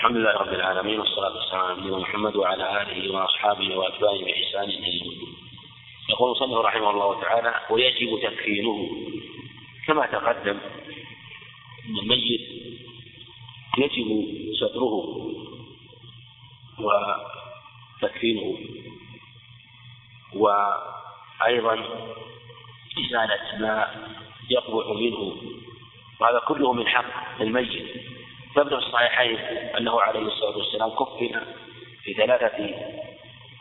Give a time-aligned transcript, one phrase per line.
[0.00, 5.02] الحمد لله رب العالمين والصلاة والسلام على نبينا محمد وعلى آله وأصحابه وأتباعه بإحسان إلى
[6.10, 8.90] يقول المصنف رحمه الله تعالى ويجب تكفينه
[9.86, 10.58] كما تقدم
[11.88, 12.40] أن الميت
[13.78, 14.96] يجب ستره
[16.78, 18.58] وتكفينه.
[20.34, 21.74] وأيضا
[22.98, 24.06] إزالة ما
[24.50, 25.36] يقبح منه
[26.20, 28.19] وهذا كله من حق الميت.
[28.54, 29.38] ثبت في الصحيحين
[29.78, 31.40] أنه عليه الصلاة والسلام كفن
[32.04, 32.74] في ثلاثة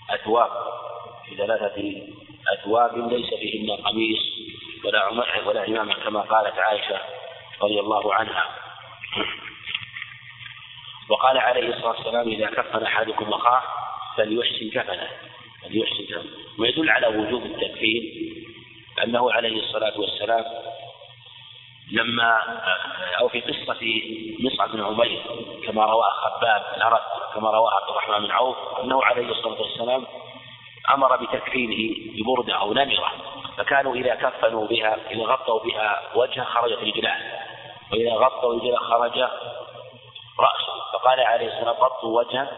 [0.10, 0.50] أثواب
[1.26, 2.02] في ثلاثة
[2.54, 4.20] أثواب ليس فيهن قميص
[4.86, 7.00] ولا عمر ولا عمامة كما قالت عائشة
[7.62, 8.46] رضي الله عنها.
[11.10, 13.62] وقال عليه الصلاة والسلام إذا كفن أحدكم أخاه
[14.18, 15.08] فليحسن كفنه
[15.64, 16.32] فليحسن كفنه.
[16.60, 18.04] ويدل على وجوب التكفين
[19.04, 20.46] أنه عليه الصلاة والسلام
[21.92, 22.62] لما
[23.20, 24.02] أو في قصة
[24.40, 25.22] مصعب بن عمير
[25.66, 27.02] كما رواه خباب الأرد
[27.36, 30.06] كما رواه عبد الرحمن بن عوف أنه عليه الصلاة والسلام
[30.94, 33.12] أمر بتكفينه ببردة أو نمرة
[33.58, 37.18] فكانوا إذا كفنوا بها إذا غطوا بها وجهه خرجت رجلاه
[37.92, 39.20] وإذا غطوا رجله خرج
[40.40, 42.50] رأسه فقال عليه الصلاة والسلام غطوا وجهه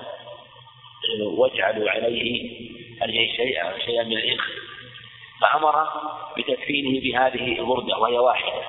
[1.38, 4.44] واجعلوا عليه شيئا شيئا من الإنخ
[5.42, 5.88] فأمر
[6.38, 8.64] بتكفينه بهذه البردة وهي واحدة.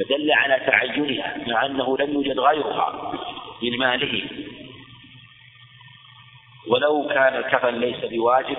[0.00, 3.12] فدل على تعينها مع أنه لم يوجد غيرها
[3.62, 4.22] من ماله.
[6.68, 8.56] ولو كان الكفن ليس بواجب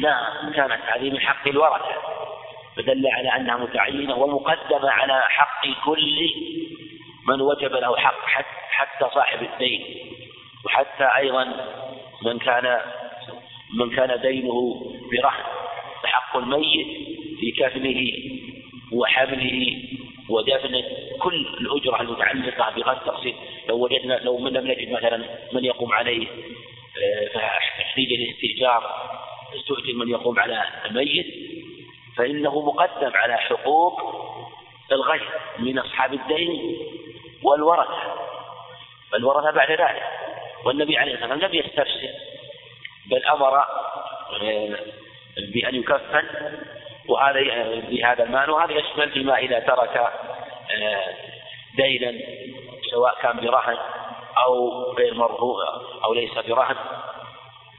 [0.00, 0.16] لا
[0.54, 1.94] كانت هذه من حق الورثة.
[2.76, 6.30] فدل على أنها متعينة ومقدمة على حق كل
[7.28, 8.26] من وجب له حق
[8.70, 9.84] حتى صاحب الدين.
[10.64, 11.44] وحتى أيضا
[12.22, 12.80] من كان
[13.74, 14.74] من كان دينه
[15.12, 15.44] برهن
[16.02, 16.86] فحق الميت
[17.40, 18.12] في كفنه
[18.92, 19.82] وحمله
[20.28, 20.84] ودفنه.
[21.18, 23.34] كل الأجرة المتعلقة بغير التقسيم
[23.68, 26.26] لو وجدنا لو لم نجد مثلا من يقوم عليه
[27.34, 29.10] فتحديد الاستئجار
[29.56, 31.26] استؤجر من يقوم على الميت
[32.16, 34.00] فإنه مقدم على حقوق
[34.92, 35.28] الغير
[35.58, 36.76] من أصحاب الدين
[37.42, 37.98] والورثة.
[39.14, 40.02] الورثة بعد ذلك.
[40.64, 42.10] والنبي عليه الصلاة والسلام لم يستفسر
[43.10, 43.58] بل أمر
[44.42, 44.76] آه،
[45.52, 46.24] بأن يكفن
[47.08, 47.40] وهذا
[47.90, 51.14] بهذا المال وهذا يشمل فيما إذا ترك آه،
[51.76, 52.12] دينا
[52.90, 53.76] سواء كان برهن
[54.38, 55.64] أو غير مرهون
[56.04, 56.76] أو ليس برهن.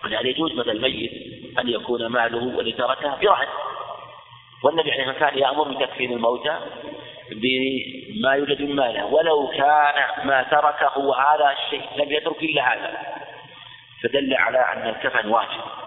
[0.06, 1.12] يعني يجوز مثل الميت
[1.60, 3.48] أن يكون ماله الذي تركه برهن.
[4.64, 6.60] والنبي عليه الصلاة كان يأمر بتكفين الموتى
[7.32, 9.06] بما يوجد من ماله.
[9.06, 12.98] ولو كان ما تركه هذا الشيء لم يترك إلا هذا.
[14.04, 15.83] فدل على أن الكفن واجب.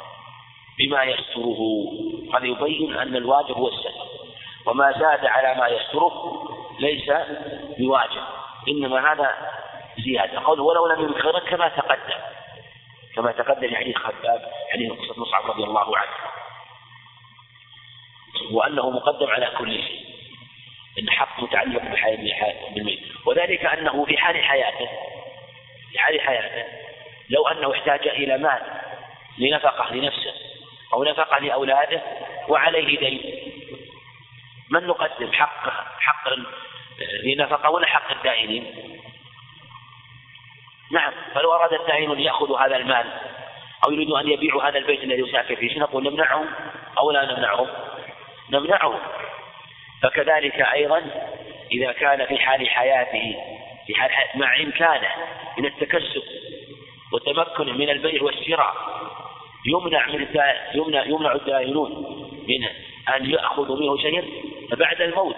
[0.79, 1.59] بما يستره.
[2.35, 3.91] هذا يبين أن الواجب هو الستر
[4.67, 6.45] وما زاد على ما يستره
[6.81, 7.11] ليس
[7.79, 8.23] بواجب.
[8.69, 9.35] إنما هذا
[9.99, 10.41] زيادة.
[10.41, 12.21] قوله ولو لم يذكر كما تقدم.
[13.17, 16.13] كما تقدم حديث خباب حديث قصة مصعب رضي الله عنه.
[18.51, 20.07] وأنه مقدم على كل شيء.
[20.99, 23.01] إن حق متعلق بحياة بالميت.
[23.27, 24.89] وذلك أنه في حال حياته
[25.91, 26.65] في حال حياته
[27.31, 28.63] لو أنه احتاج إلى مال
[29.39, 30.35] لنفقة لنفسه
[30.93, 32.03] أو نفقة لأولاده
[32.49, 33.53] وعليه دين.
[34.71, 35.71] من نقدم حق
[36.01, 36.29] حق
[37.25, 38.75] لنفقة ولا حق الدائنين؟
[40.91, 43.07] نعم فلو أراد الدائن أن يأخذوا هذا المال
[43.85, 46.47] أو يريدوا أن يبيعوا هذا البيت الذي يسافر فيه نقول نمنعهم
[46.99, 47.69] أو لا نمنعهم
[48.51, 48.99] نمنعهم
[50.03, 51.03] فكذلك أيضا
[51.73, 53.37] إذا كان في حال حياته
[53.87, 55.09] في حال مع إمكانه
[55.59, 56.23] من التكسب
[57.13, 58.75] والتمكن من البيع والشراء
[59.67, 60.27] يمنع من
[60.75, 61.91] يمنع يمنع الدائنون
[62.49, 62.69] من
[63.15, 64.25] أن يأخذوا منه شيئا
[64.73, 65.37] بعد الموت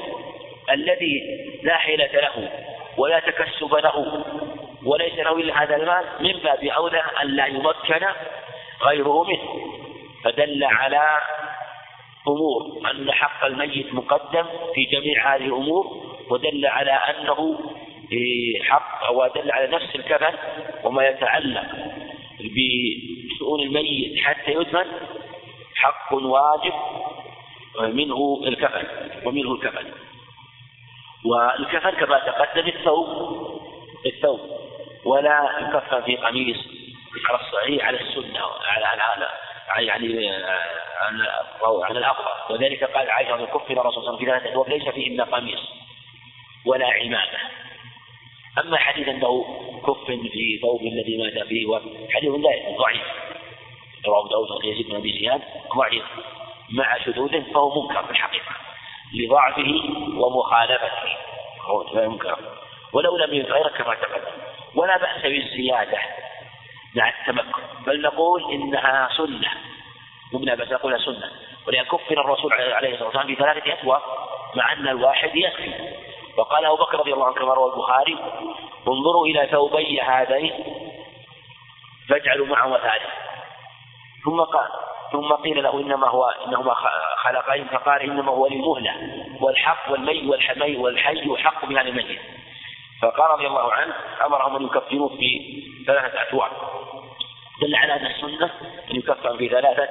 [0.70, 1.22] الذي
[1.62, 2.50] لا حيلة له
[2.96, 4.24] ولا تكسب له
[4.84, 8.06] وليس له إلا هذا المال من باب أولى أن لا يمكن
[8.82, 9.78] غيره منه.
[10.24, 11.20] فدل على
[12.28, 15.86] أمور أن حق الميت مقدم في جميع هذه الأمور
[16.30, 17.58] ودل على أنه
[18.68, 20.34] حق ودل على نفس الكفن
[20.84, 21.64] وما يتعلق
[22.40, 24.86] بشؤون الميت حتى يدفن
[25.74, 26.72] حق واجب
[27.80, 28.86] منه الكفن
[29.26, 29.92] ومنه الكفن.
[31.24, 33.08] والكفن كما تقدم الثوب
[34.06, 34.40] الثوب.
[35.04, 36.56] ولا يكفن في قميص
[37.28, 39.28] على الصحيح على السنة على على
[39.86, 40.28] يعني
[41.82, 45.20] على الأفضل وذلك قال عائشة رضي كفن الرسول صلى الله عليه وسلم في ليس فيهن
[45.20, 45.60] قميص
[46.66, 47.38] ولا عمامة.
[48.58, 49.44] أما حديث أنه
[49.80, 51.80] كفن في ثوب الذي مات فيه
[52.10, 53.02] حديث لا ضعيف.
[54.06, 55.42] رواه داود يزيد بن أبي زياد
[55.76, 56.04] ضعيف.
[56.70, 58.52] مع شذوذه فهو منكر في الحقيقة
[59.14, 59.72] لضعفه
[60.16, 61.16] ومخالفته.
[61.60, 62.38] هو منكر
[62.92, 64.36] ولو لم يتغير كما تقدم.
[64.74, 65.98] ولا بأس بالزيادة
[66.94, 67.62] مع التمكن.
[67.86, 69.50] بل نقول إنها سنة.
[70.32, 71.30] مبنى بس نقولها سنة.
[71.66, 74.02] ولأن كفر الرسول عليه الصلاة والسلام بثلاثة أثواب
[74.54, 75.72] مع أن الواحد يكفي.
[76.38, 78.18] وقال أبو بكر رضي الله عنه كما روى البخاري
[78.88, 80.52] انظروا إلى ثوبي هذين
[82.08, 83.12] فاجعلوا معهما ثالث
[84.24, 84.68] ثم قال
[85.12, 86.74] ثم قيل له إنما هو إنهما
[87.16, 88.94] خلقين فقال إنما هو للمهلة
[89.40, 92.20] والحق والمي والحمي والحي حق بهذا الميت.
[93.02, 93.94] فقال رضي الله عنه
[94.24, 96.50] أمرهم أن يكفروه في ثلاثة أثواب.
[97.62, 98.50] دل على أن السنة
[98.90, 99.88] أن يكفر في ثلاثة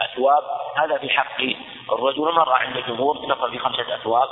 [0.00, 0.42] أثواب.
[0.76, 1.40] هذا في حق
[1.92, 4.28] الرجل مر عند الجمهور كفر في خمسة أثواب.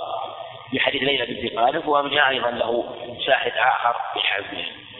[0.72, 2.94] بحديث ليلى بنت غالب وجاء أيضا له
[3.26, 3.96] شاهد آخر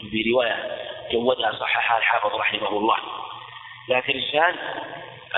[0.02, 0.78] بروايه
[1.12, 2.96] جودها صححها الحافظ رحمه الله.
[3.88, 4.54] لكن الشان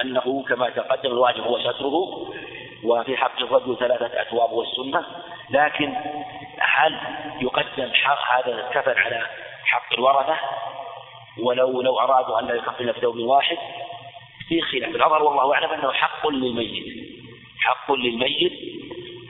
[0.00, 2.32] أنه كما تقدم الواجب هو ستره
[2.84, 5.04] وفي حق الرجل ثلاثة أثواب والسنة.
[5.50, 5.94] لكن
[6.58, 7.00] هل
[7.40, 9.26] يقدم حق هذا الكفن على
[9.64, 10.36] حق الورثة
[11.38, 13.58] ولو لو أرادوا أن لا يكفن في ثوب واحد
[14.48, 16.84] في خلاف الأظهر والله أعلم أنه حق للميت.
[17.60, 18.52] حق للميت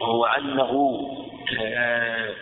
[0.01, 1.01] وهو أنه
[1.61, 2.35] آه،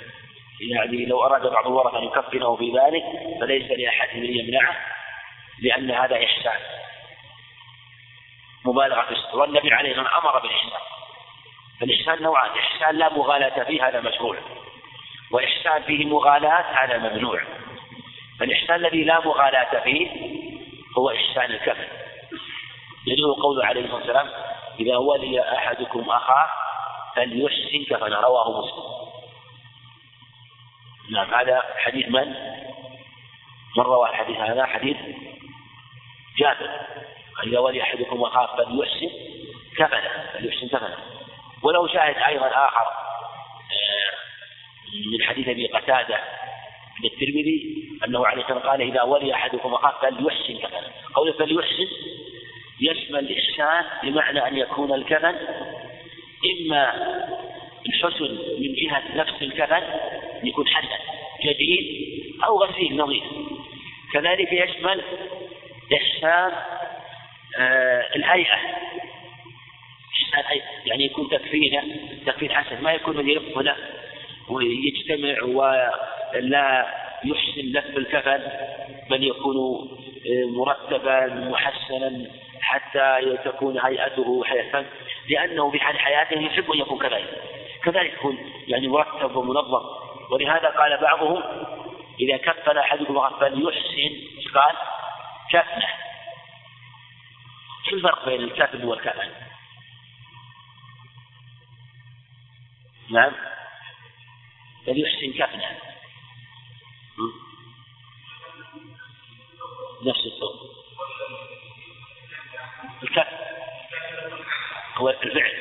[0.60, 3.04] يعني لو أراد بعض الورثة أن يكفنه في ذلك
[3.40, 4.76] فليس لأحد من يمنعه
[5.62, 6.60] لأن هذا إحسان.
[8.64, 10.80] مبالغة في الستر والنبي عليه الصلاة أمر بالإحسان.
[11.80, 12.50] فالإحسان نوعان.
[12.50, 14.36] إحسان لا مغالاة فيه هذا مشروع.
[15.30, 17.42] وإحسان فيه مغالاة هذا ممنوع.
[18.40, 20.08] فالإحسان الذي لا مغالاة فيه
[20.98, 21.88] هو إحسان الكفن.
[23.06, 24.28] يدل قوله عليه الصلاة والسلام
[24.80, 26.48] إذا ولي أحدكم أخاه
[27.18, 28.84] فليحسن كفن رواه مسلم.
[31.10, 32.28] نعم هذا حديث من؟
[33.76, 34.96] من روى الحديث هذا؟ حديث
[36.38, 36.70] جابر.
[37.46, 39.10] إذا ولي أحدكم أخاف فليحسن
[39.76, 40.96] كفنه فليحسن كفنه.
[41.62, 42.86] وله شاهد أيضا آخر
[43.72, 44.12] آه،
[45.12, 46.16] من حديث أبي قتادة
[46.96, 50.92] عند الترمذي أنه عليه الصلاة قال إذا ولي أحدكم أخاف فليحسن كفنه.
[51.14, 51.88] قوله فليحسن
[52.80, 55.36] يشمل الإحسان بمعنى أن يكون الكفن
[56.44, 56.92] إما
[57.86, 59.82] الحسن من جهة نفس الكفن
[60.44, 60.88] يكون حسن
[61.44, 62.08] جديد
[62.44, 63.24] أو غسيل نظيف.
[64.12, 65.02] كذلك يشمل
[65.94, 66.52] إحسان
[67.58, 68.58] آه الهيئة.
[70.86, 71.82] يعني يكون تكفينه
[72.26, 73.76] تكفين حسن ما يكون من يلف له
[74.48, 76.86] ويجتمع ولا
[77.24, 78.40] يحسن لف الكفن
[79.10, 79.56] بل يكون
[80.26, 82.26] آه، مرتبا محسنا.
[82.60, 84.86] حتى تكون هيئته حسن
[85.28, 87.42] لأنه في حال حياته يحب أن يكون كذلك.
[87.84, 88.38] كذلك يكون
[88.68, 89.82] يعني مرتب ومنظم.
[90.30, 91.42] ولهذا قال بعضهم
[92.20, 94.10] إذا كفن أحدكم فليحسن
[94.54, 94.76] قال؟
[95.50, 95.88] كفنه
[97.90, 99.30] شو الفرق بين الكفن والكفن؟
[103.10, 103.32] نعم.
[104.86, 105.78] فليحسن كفنه
[110.02, 110.77] نفس الثوب
[113.02, 113.36] الكفن
[114.96, 115.52] هو الفعل.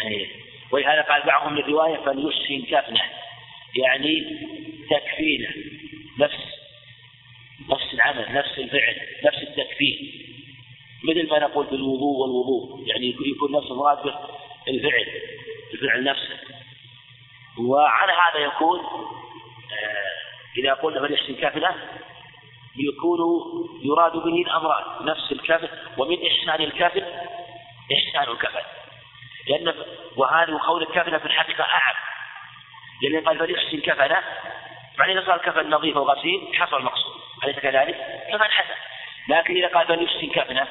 [0.00, 0.26] أيه.
[0.70, 3.02] ولهذا قال بعضهم الرواية فليحسن كفنه
[3.76, 4.38] يعني
[4.90, 5.48] تكفينه
[6.18, 6.52] نفس.
[7.70, 10.12] نفس العمل نفس الفعل نفس التكفين
[11.04, 12.88] مثل ما نقول بالوضوء والوضوء.
[12.88, 13.98] يعني يكون نفس المراد
[14.68, 15.06] الفعل.
[15.74, 16.38] الفعل نفسه.
[17.58, 21.74] وعلى هذا يكون آه إذا قلنا فليحسن كفنه
[22.76, 23.18] يكون
[23.82, 25.68] يراد به الأمران نفس الكفن
[25.98, 27.04] ومن إحسان الكفن
[27.92, 28.62] إحسان الكفن
[29.48, 29.74] لأن
[30.16, 31.94] وهذا قول الكفن في الحقيقة أعم.
[33.02, 34.22] لأن قال فليحسن كفنه.
[34.98, 37.12] معنى إذا صار كفن نظيف وغسيل حصل المقصود.
[37.44, 37.96] أليس كذلك؟
[38.32, 38.74] كفن حسن.
[39.28, 40.66] لكن إذا قال فليحسن كفنه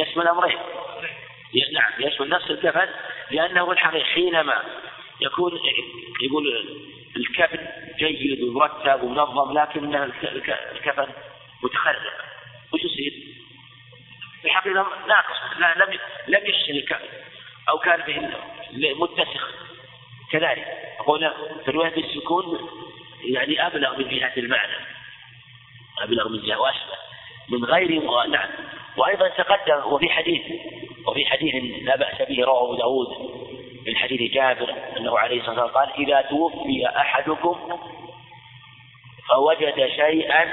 [0.00, 0.58] يشمل أمرين.
[1.72, 2.88] نعم يشمل نفس الكفن
[3.30, 4.62] لأنه الحقيقة حينما
[5.20, 5.60] يكون
[6.22, 6.46] يقول
[7.20, 7.66] الكفن
[7.98, 9.94] جيد ومرتب ومنظم لكن
[10.72, 11.06] الكفن
[11.62, 12.12] متخرب
[12.72, 13.12] وش يصير؟
[14.40, 15.98] في الحقيقة ناقص لا لم
[16.28, 17.08] لم يحسن الكفن
[17.68, 18.30] أو كان به
[18.94, 19.54] متسخ
[20.32, 20.66] كذلك
[20.98, 21.30] أقول
[21.64, 22.70] في رواية السكون
[23.24, 24.76] يعني أبلغ من جهة المعنى
[26.02, 26.98] أبلغ من جهة وأشبه
[27.48, 28.48] من غير نعم
[28.96, 30.42] وأيضا تقدم وفي حديث
[31.06, 33.08] وفي حديث لا بأس به رواه أبو داود
[33.90, 37.78] من حديث جابر أنه عليه الصلاة والسلام قال إذا توفي أحدكم
[39.28, 40.44] فوجد شيئا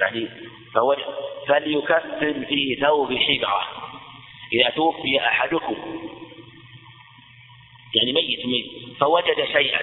[0.00, 0.28] يعني
[0.74, 1.04] فوجد
[1.48, 3.62] فليكفن في ثوب حبرة
[4.52, 5.76] إذا توفي أحدكم
[7.94, 8.96] يعني ميت ميت.
[9.00, 9.82] فوجد شيئا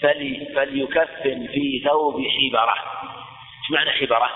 [0.00, 2.74] فلي فليكفن في ثوب حبرة
[3.62, 4.30] إيش معنى حبرة؟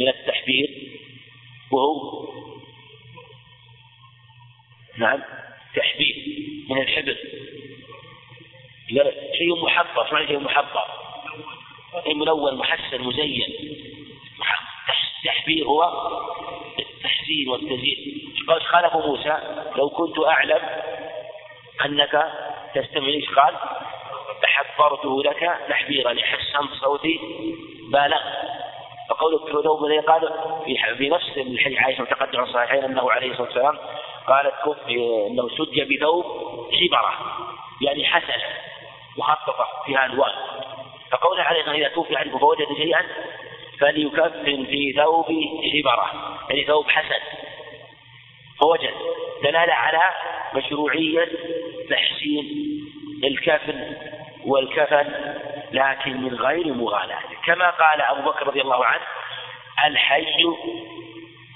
[0.00, 0.68] من التحبير.
[1.70, 2.28] وهو
[4.98, 5.22] نعم.
[5.76, 6.16] تحبير
[6.70, 7.16] من الحبر
[9.38, 10.84] شيء محضر إيش معنى شيء محضر؟
[12.06, 13.54] أي ملون محسن مزين.
[15.18, 15.82] التحبير هو
[16.78, 18.34] التحسين والتزيين.
[18.48, 19.38] قال خالف موسى
[19.76, 20.60] لو كنت أعلم
[21.84, 22.32] أنك
[22.74, 23.54] تستمع إيش قال؟
[24.42, 26.12] تحبرته لك تحبيرا.
[26.12, 27.20] لحسنت صوتي
[27.92, 28.22] بالغ.
[29.10, 30.20] فقول ثوب الذي قال
[30.64, 33.78] في في نفس الحديث عائشه متقدم الصحيحين أنه عليه الصلاة والسلام
[34.28, 34.54] قالت
[34.88, 36.24] إنه سج بثوب
[36.72, 37.14] حبره
[37.82, 38.44] يعني حسنه
[39.18, 40.32] مخططه فيها الوان
[41.10, 43.02] فقول عليه إذا توفي عنه فوجد شيئا
[43.80, 45.26] فليكفن في ثوب
[45.72, 47.20] حبره يعني ثوب حسن
[48.60, 48.94] فوجد
[49.42, 50.02] دلالة على
[50.54, 51.28] مشروعية
[51.90, 52.44] تحسين
[53.24, 53.96] الكفن
[54.46, 55.08] والكفن
[55.72, 57.22] لكن من غير مغالاة.
[57.44, 59.02] كما قال أبو بكر رضي الله عنه
[59.86, 60.44] الحي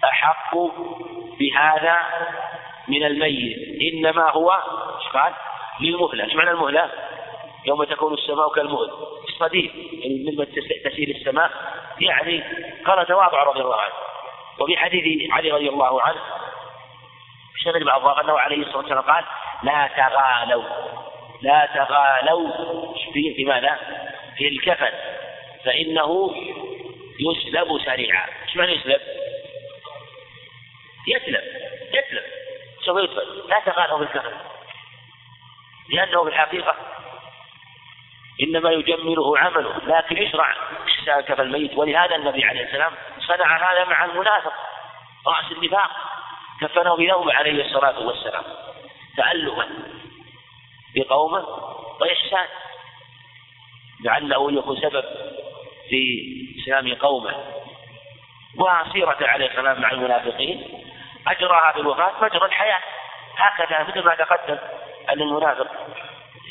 [0.04, 0.56] أحق
[1.38, 1.98] بهذا
[2.88, 3.58] من الميت.
[3.92, 5.32] إنما هو إيش قال؟
[5.80, 6.24] للمهلة.
[6.24, 6.90] إيش معنى المهلة؟
[7.66, 8.90] يوم تكون السماء كالمهل.
[9.28, 10.44] الصديق يعني مما
[10.84, 11.50] تسير السماء.
[12.00, 12.42] يعني
[12.86, 13.92] قال تواضع رضي الله عنه.
[14.58, 16.20] وفي حديث علي رضي الله عنه
[17.64, 19.24] شمل بعض أنه عليه الصلاة والسلام قال
[19.62, 20.64] لا تغالوا.
[21.42, 22.52] لا تغالوا.
[23.12, 23.78] في؟ في ماذا؟
[24.36, 24.92] في الكفن.
[25.64, 26.34] فإنه
[27.20, 28.26] يسلب سريعا.
[28.46, 29.00] إيش معنى يسلب؟
[31.08, 31.42] يسلب.
[31.88, 32.22] يسلب.
[32.84, 34.32] سوف يدفن لا تغالوا بالكفن
[35.88, 36.76] لأنه في الحقيقة
[38.42, 40.54] إنما يجمله عمله لكن يشرع
[41.06, 41.78] كفن الميت.
[41.78, 44.52] ولهذا النبي عليه السلام صنع هذا مع المنافق.
[45.26, 45.90] رأس النفاق.
[46.60, 48.44] كفنه بثوب عليه الصلاة والسلام.
[49.16, 49.68] تألفا
[50.94, 51.46] بقومه
[52.00, 52.46] وإحسان.
[54.04, 55.04] لعله يكون سبب
[55.88, 56.22] في
[56.62, 57.34] إسلام قومه.
[58.56, 60.84] وسيرة عليه السلام مع المنافقين.
[61.26, 62.80] أجراها بالوفاة مجرى الحياة.
[63.36, 64.58] هكذا مثل ما تقدم
[65.08, 65.66] أن المنافق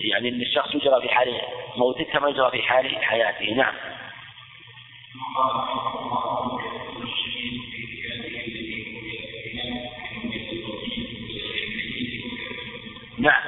[0.02, 1.42] يعني أن الشخص يجرى في حال
[1.76, 3.54] موته كما يجرى في حال حياته.
[3.54, 3.76] نعم.
[13.20, 13.44] نعم.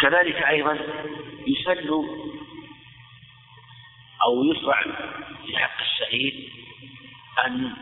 [0.00, 0.78] كذلك أيضا
[1.46, 1.90] يسن
[4.26, 4.82] أو يشرع
[5.46, 6.63] في حق الشهيد
[7.46, 7.76] أن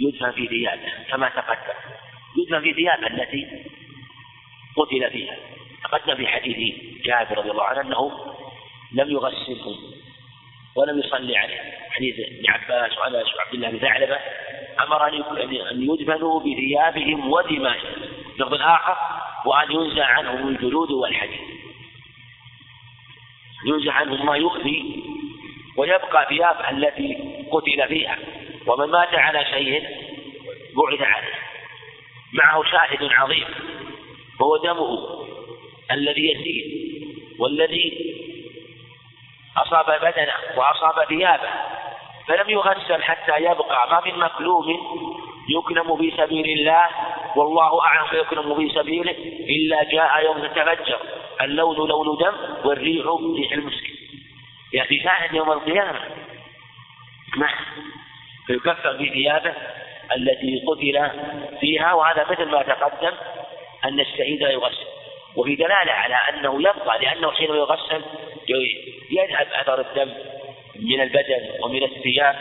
[0.00, 1.78] يدفن في ثيابه كما تقدم.
[2.36, 3.64] يدفن في ثيابه التي
[4.76, 5.36] قتل فيها.
[5.84, 6.74] تقدم في حديث
[7.04, 8.34] جابر رضي الله عنه أنه
[8.92, 9.76] لم يغسلهم
[10.76, 11.78] ولم يصلي عليه.
[11.90, 14.18] حديث ابن عباس وأنس وعبد الله بن ثعلبة
[14.80, 18.02] أمر أن يدفنوا بثيابهم ودمائهم.
[18.38, 18.96] لفظ آخر
[19.46, 21.40] وأن ينزع عنهم الجلود والحديد.
[23.66, 25.02] ينزع عنهم ما يخفي
[25.76, 27.18] ويبقى ثياب التي
[27.50, 28.18] قتل فيها.
[28.66, 29.82] ومن مات على شيء
[30.76, 31.34] بعث عليه.
[32.32, 33.46] معه شاهد عظيم.
[34.42, 34.98] هو دمه
[35.90, 36.64] الذي يسير
[37.38, 38.14] والذي
[39.56, 41.50] أصاب بدنه وأصاب ثيابه.
[42.28, 43.90] فلم يغسل حتى يبقى.
[43.90, 44.64] ما من مكلوم
[45.48, 46.86] يكلم في سبيل الله
[47.36, 49.16] والله أعلم فيكلم في سبيله
[49.48, 50.98] إلا جاء يوم تتفجر.
[51.40, 53.84] اللون لون دم والريح ريح المسك
[54.72, 56.00] يأتي شاهد يوم القيامة.
[57.36, 57.54] نعم.
[58.52, 59.54] فيكفر في ثيابه
[60.16, 61.10] التي قتل
[61.60, 63.12] فيها وهذا مثل ما تقدم
[63.84, 64.86] أن الشهيد لا يغسل.
[65.36, 68.04] وفي دلالة على أنه يبقى لأنه حينما يغسل
[69.10, 70.14] يذهب أثر الدم
[70.76, 72.36] من البدن ومن الثياب.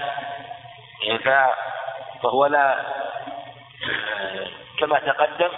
[2.23, 2.85] فهو لا
[4.79, 5.51] كما تقدم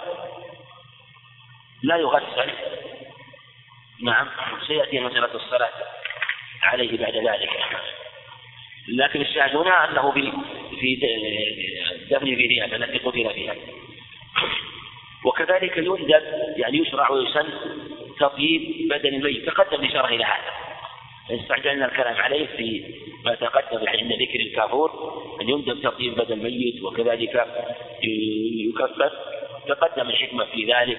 [1.82, 2.50] لا يغسل.
[4.02, 4.28] نعم
[4.66, 5.72] سيأتي مسألة الصلاة
[6.62, 7.50] عليه بعد ذلك.
[8.88, 10.32] لكن الشاهد هنا أنه في
[10.80, 10.96] في
[12.10, 13.54] دفن في ثيابه التي قتل فيها.
[15.24, 16.22] وكذلك يندب
[16.56, 17.48] يعني يشرع ويسن
[18.20, 19.46] تطيب بدن الميت.
[19.46, 20.54] تقدم الإشارة إلى هذا.
[21.40, 22.84] استعجلنا الكلام عليه في
[23.24, 24.90] ما تقدم عند ذكر الكافور
[25.40, 27.46] أن يندب تطيب بدن الميت وكذلك
[28.02, 29.12] يكفر.
[29.68, 30.98] تقدم الحكمة في ذلك.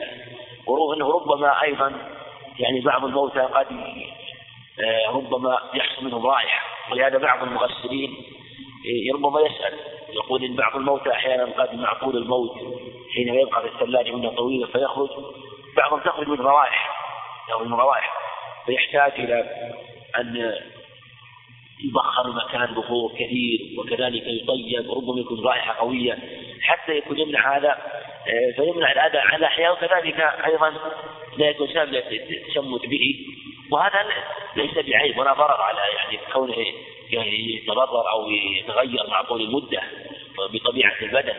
[0.95, 2.15] أنه ربما أيضا
[2.59, 3.67] يعني بعض الموتى قد
[5.09, 8.15] ربما يحصل منهم رائحة ولهذا بعض المغسلين
[8.85, 9.79] آه، ربما يسأل.
[10.09, 12.51] يقول إن بعض الموتى أحيانا قد معقول الموت
[13.15, 15.09] حينما يبقى في الثلاجة مدة طويلة فيخرج.
[15.77, 16.89] بعضهم تخرج من روائح
[17.49, 18.13] يخرج من روائح.
[18.65, 19.39] فيحتاج إلى
[20.17, 20.53] أن
[21.83, 26.17] يبخر المكان بخور كثير وكذلك يطيب ربما يكون رائحة قوية.
[26.61, 28.14] حتى يكون يمنع هذا آه،
[28.55, 30.69] فيمنع الأذى عن الأحياء وكذلك أيضا
[31.37, 33.25] لا يكون سبب التشمت به.
[33.71, 34.05] وهذا
[34.55, 36.55] ليس بعيب ولا ضرر على يعني كونه
[37.09, 39.81] يعني يتضرر أو يتغير مع طول المدة
[40.53, 41.35] بطبيعة البدن.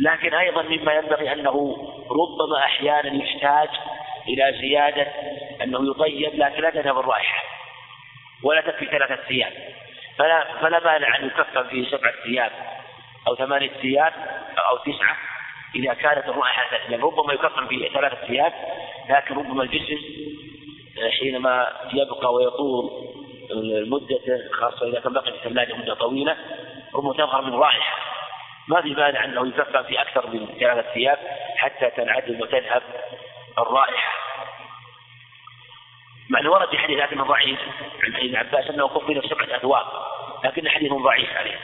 [0.00, 1.76] لكن أيضا مما ينبغي أنه
[2.10, 3.68] ربما أحيانا يحتاج
[4.28, 5.06] إلى زيادة
[5.62, 7.42] أنه يطيب لكن لا تذهب الرائحة
[8.42, 9.52] ولا تكفي ثلاثة ثياب
[10.18, 12.52] فلا فلا مانع أن يكفن فيه سبعة ثياب
[13.28, 14.12] أو ثمانية ثياب
[14.70, 15.16] أو تسعة
[15.74, 18.52] إذا كانت الرائحة لأن ربما يكفن فيه ثلاثة ثياب
[19.10, 19.98] لكن ربما الجسم
[21.20, 22.90] حينما يبقى ويطول
[23.50, 26.36] المدة خاصة إذا كان بقي في الثلاجة مدة طويلة
[26.94, 27.98] ربما تظهر من رائحة.
[28.68, 31.18] ما في مانع أنه يكفن في أكثر من ثلاثة ثياب
[31.56, 32.82] حتى تنعدم وتذهب
[33.58, 34.12] الرائحة.
[36.30, 37.58] مع أنه ورد في حديث لكنه ضعيف
[38.04, 39.86] عن ابن عباس أنه كفن في سبعة أثواب
[40.44, 41.58] لكن حديث ضعيف عليه.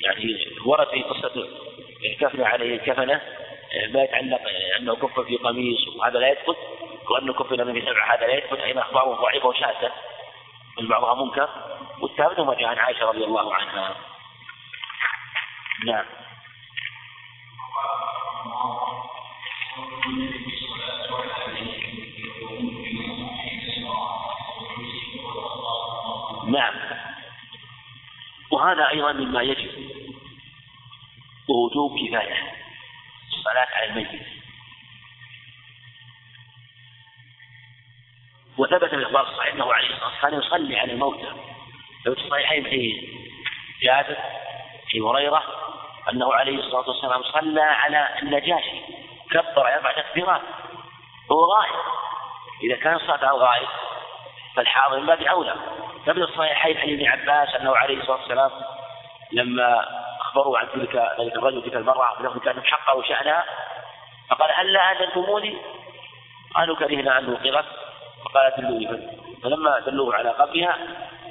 [0.00, 1.48] يعني ورد في قصة
[2.04, 3.20] الكفن عليه الكفنة
[3.94, 4.40] ما يتعلق
[4.78, 6.56] أنه كف في قميص وهذا لا يثبت
[7.10, 9.92] وأنه كفن في سبعة هذا لا يثبت أين أخباره ضعيفة وشاذة
[10.80, 11.48] من بعضها منكر.
[12.00, 13.96] والثابت ما جاء عن عائشة رضي الله عنها.
[15.86, 16.04] نعم.
[26.46, 26.74] نعم.
[28.50, 29.97] وهذا أيضا مما يجب
[31.48, 32.52] ووجوب كفاية.
[33.28, 34.22] الصلاة على الميت.
[38.58, 41.32] وثبت في الإخبار الصحيح أنه عليه الصلاة والسلام يصلي على الموتى.
[42.06, 43.08] لو في الصحيحين في
[43.82, 44.16] جابر
[44.88, 45.42] في هريرة
[46.12, 48.80] أنه عليه الصلاة والسلام صلى على النجاشي.
[49.30, 50.42] كبر أربع تكبيرات.
[51.32, 51.74] هو غائب.
[52.62, 53.68] إذا كان صلاة الغائب
[54.56, 55.54] فالحاضر من باب أولى.
[56.06, 58.50] فمن الصحيحين حديث ابن عباس أنه عليه الصلاة والسلام
[59.32, 59.88] لما
[60.28, 63.44] أخبروا عن تلك ذلك الرجل تلك المرأة بلفظ كانوا حقه شأنها
[64.30, 65.56] فقال هل لا أذنتموني؟
[66.54, 67.64] قالوا كرهنا أن نوقظك.
[68.24, 69.10] فقال دلوني
[69.42, 70.78] فلما دلوه على قبرها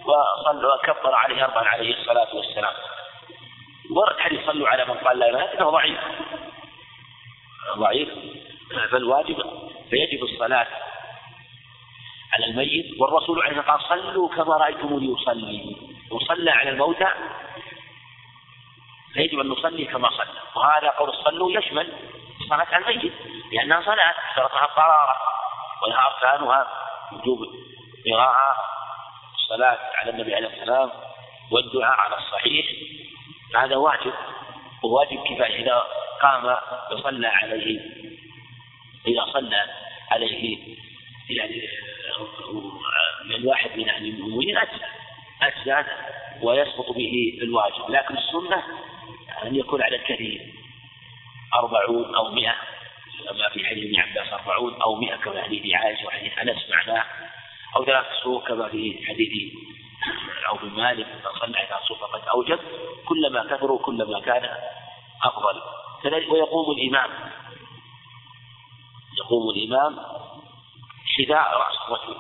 [0.06, 2.74] وكبر عليه أربعا عليه الصلاة والسلام.
[3.92, 6.00] ورد حديث صلوا على من قال لا إله لكنه ضعيف.
[7.78, 8.10] ضعيف.
[8.92, 9.38] فالواجب
[9.90, 10.68] فيجب الصلاة
[12.34, 13.02] على الميت.
[13.02, 15.76] والرسول عليه الصلاة والسلام قال صلوا كما رأيتموني أصلي.
[16.12, 17.08] وصلى على الموتى
[19.18, 20.28] فيجب أن نصلي كما صلى.
[20.56, 21.94] وهذا قول صلوا يشمل
[22.42, 23.14] الصلاة على الميت
[23.52, 25.16] لأنها صلاة شرطها الطهارة
[25.84, 26.68] ولها أركانها
[27.12, 27.40] وجوب
[28.12, 28.56] قراءة
[29.36, 30.92] الصلاة على النبي عليه السلام
[31.52, 32.66] والدعاء على الصحيح.
[33.56, 34.14] هذا واجب
[34.84, 35.84] وواجب كفاية إذا
[36.22, 36.58] قام
[36.92, 37.80] وصلى عليه
[39.08, 39.66] إذا صلى
[40.12, 40.58] عليه
[41.30, 41.70] يعني
[43.26, 44.86] من واحد من أهل المؤمنين أجزى
[45.42, 45.90] أجزى
[46.42, 47.90] ويسقط به الواجب.
[47.90, 48.64] لكن السنة
[49.44, 50.54] أن يكون على الكثير.
[51.54, 52.56] أربعون أو مئة
[53.30, 57.06] كما في حديث ابن عباس أربعون أو مئة كما في حديث عائشة وحديث أنس معناه
[57.76, 59.54] أو ثلاث صور كما في حديث
[60.50, 62.60] أو بن مالك صلى على صور فقد أوجب.
[63.06, 64.50] كلما كثروا كلما كان
[65.24, 65.62] أفضل.
[66.32, 67.10] ويقوم الإمام.
[69.18, 70.00] يقوم الإمام
[71.18, 72.18] حذاء رأس الرجل.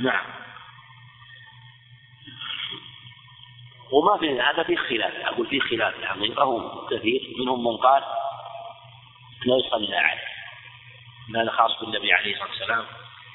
[0.00, 0.24] نعم.
[3.92, 5.94] وما في هذا في خلاف أقول في خلاف.
[5.98, 8.02] الحقيقة هو كثير منهم من قال
[9.46, 10.22] لا يصلى عليه.
[11.36, 12.84] هذا خاص بالنبي عليه الصلاة والسلام.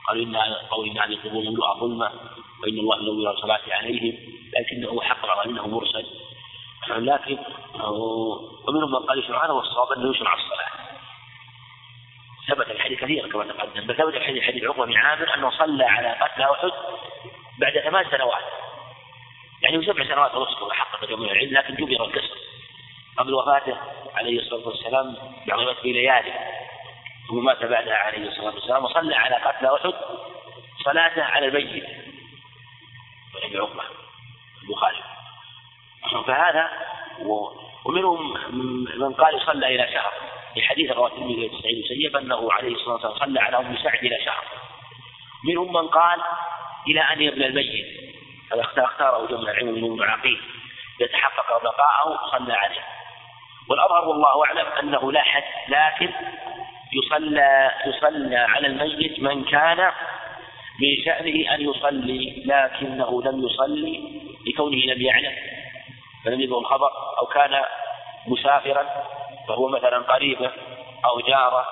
[0.07, 0.35] قالوا إن
[0.71, 2.11] قول إن هذه القبور مملوءة ظلمة
[2.61, 4.17] وإن الله لو يرى الصلاة عليهم.
[4.59, 6.05] لكنه حق على أنه مرسل.
[6.89, 7.37] لكن
[8.67, 10.82] ومنهم من قال يشرع هذا والصواب أنه يشرع الصلاة.
[12.47, 16.11] ثبت الحديث كثيرا كما تقدم بل ثبت الحديث حديث عقبة بن عامر أنه صلى على
[16.11, 16.71] قتل أحد
[17.59, 18.43] بعد ثمان سنوات.
[19.61, 22.37] يعني سبع سنوات ونصف حقق جميع العلم لكن جبر القصر
[23.17, 23.77] قبل وفاته
[24.15, 26.33] عليه الصلاة والسلام بعض في ليالي.
[27.27, 29.93] ثم مات بعدها عليه الصلاة والسلام وصلى على قتل أحد
[30.85, 31.85] صلاته على الميت.
[33.43, 33.83] ابن عقبة.
[34.63, 35.03] البخاري.
[36.27, 36.69] فهذا
[37.85, 38.33] ومنهم
[38.99, 40.13] من قال صلى إلى شهر.
[40.53, 44.17] في حديث رواه الترمذي سعيد المسيب أنه عليه الصلاة والسلام صلى على أم سعد إلى
[44.25, 44.45] شهر.
[45.45, 46.19] منهم من قال
[46.87, 47.85] إلى أن يبنى الميت
[48.53, 50.41] هذا اختاره جمع العلم من المعاقين
[51.01, 52.81] يتحقق بقاءه صلى عليه.
[53.69, 56.13] والأظهر والله أعلم أنه لا حد لكن
[56.93, 59.91] يصلى يصلى على الميت من كان
[60.79, 65.33] من شأنه أن يصلي لكنه لم يصلي لكونه لم يعلم
[66.25, 67.61] فلم يبلغ الخبر أو كان
[68.27, 68.85] مسافرا
[69.47, 70.51] فهو مثلا قريبه
[71.05, 71.67] أو جاره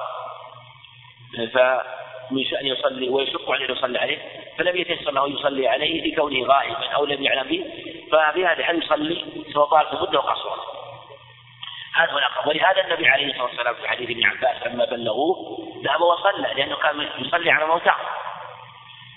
[1.54, 4.18] فمن شأن يصلي ويشق عليه يصلي عليه
[4.58, 7.66] فلم يتيسر له يصلي عليه لكونه غائبا أو لم يعلم به
[8.12, 10.58] ففي هذا الحال يصلي سواء طال في مدة وقصرا
[11.96, 12.48] هذا هو الأقرب.
[12.48, 17.10] ولهذا النبي عليه الصلاة والسلام في حديث ابن عباس لما بلغوه ذهب وصلى لأنه كان
[17.20, 17.96] يصلي على موتاه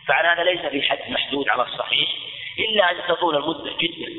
[0.07, 2.09] فعلى هذا ليس في حد محدود على الصحيح
[2.59, 4.13] إلا أن تطول المدة جدا.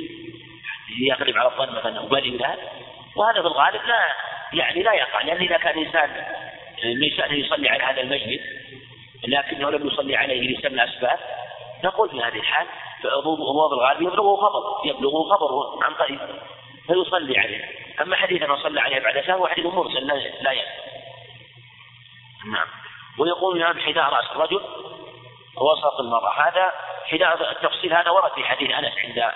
[0.99, 2.84] يغلب على الظن مثلا بلي ذلك
[3.15, 4.15] وهذا في الغالب لا
[4.53, 6.09] يعني لا يقع لأن إذا كان إنسان
[6.83, 8.41] من شأنه يصلي على هذا الميت
[9.27, 11.19] لكنه لم يصلي عليه لسبب الأسباب
[11.83, 12.67] نقول في هذه الحال
[13.03, 16.19] فأبواب الغالب يبلغه خبر يبلغه خبر عن قريب
[16.87, 17.63] فيصلي عليه.
[18.01, 20.53] أما حديث أنه صلى عليه بعد سنة هو حديث مرسل لا لا
[22.45, 22.67] نعم.
[23.19, 24.61] ويقول نعم حذاء رأس الرجل
[25.57, 26.47] وسط المرأة.
[26.47, 26.71] هذا
[27.05, 29.31] حذاء التفصيل هذا ورد في حديث أنس عند آه،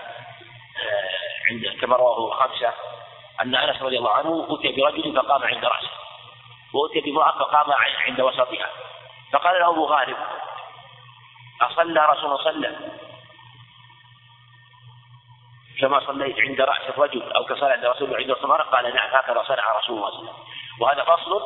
[1.52, 2.74] عند كما رواه الخمسة.
[3.42, 5.90] أن أنس رضي الله عنه أتي برجل فقام عند رأسه
[6.74, 7.74] وأتي بامرأة فقام
[8.08, 8.70] عند وسطها
[9.34, 10.18] فقال له أبو غالب
[11.62, 12.76] أصلى رسول الله صلى
[15.82, 19.78] كما صليت عند رأس الرجل أو كصلاة عند رسول عند المرأة قال نعم هكذا صنع
[19.78, 20.80] رسول الله صلى الله عليه وسلم.
[20.80, 21.42] وهذا فصل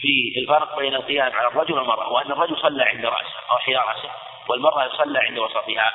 [0.00, 4.10] في الفرق بين القيام على الرجل والمرأة وأن الرجل صلى عند رأسه أو حيال رأسه
[4.48, 5.92] والمرأة يصلى عند وسطها.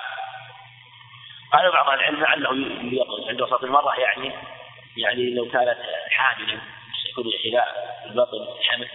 [1.55, 4.31] قال بعض العلم لعله عند وسط المرأة يعني
[4.97, 5.77] يعني لو كانت
[6.09, 6.59] حاملا
[7.09, 8.89] يكون حذاء البطن حمل.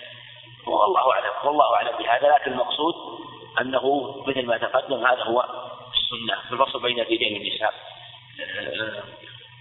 [0.66, 2.94] والله أعلم والله أعلم بهذا لكن المقصود
[3.60, 5.40] أنه مثل ما تقدم هذا هو
[5.94, 7.74] السنة في الفصل بين الرجال والنساء.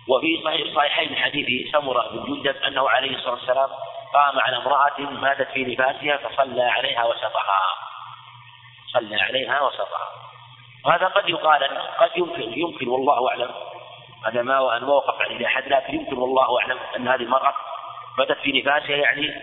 [0.07, 3.69] وفي صحيح الصحيحين حديث سمرة بن جندب أنه عليه الصلاة والسلام
[4.13, 7.59] قام على امرأة ماتت في نفاسها فصلى عليها وسطها.
[8.93, 10.28] صلى عليها وسطها.
[10.85, 11.63] وهذا قد يقال
[11.99, 13.51] قد يمكن يمكن والله أعلم.
[14.25, 17.53] هذا ما أن موقف عن أحد لكن يمكن والله أعلم أن هذه المرأة
[18.17, 19.33] ماتت في نفاسها يعني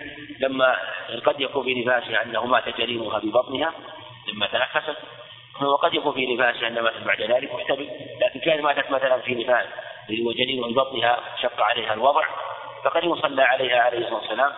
[0.41, 0.77] لما
[1.25, 3.73] قد يكون في نفاسها أنه مات جنينها في بطنها
[4.33, 4.97] لما تنفست.
[5.63, 7.91] وقد يكون في نفاسها أنها ماتت بعد ذلك محتمل.
[8.21, 9.67] لكن كان ماتت مثلا في نفاس
[10.11, 12.25] وجنين في بطنها شق عليها الوضع
[12.85, 14.53] فقد يصلى عليها عليه الصلاة والسلام.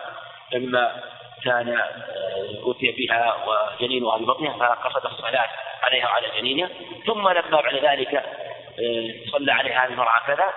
[0.53, 1.03] لما
[1.45, 5.49] كان آه، أتي بها وجنينها ببطنها فقصد الصلاة
[5.83, 6.69] عليها وعلى جنينها
[7.05, 10.53] ثم لما بعد ذلك آه، صلى عليها هذه المرأة كذا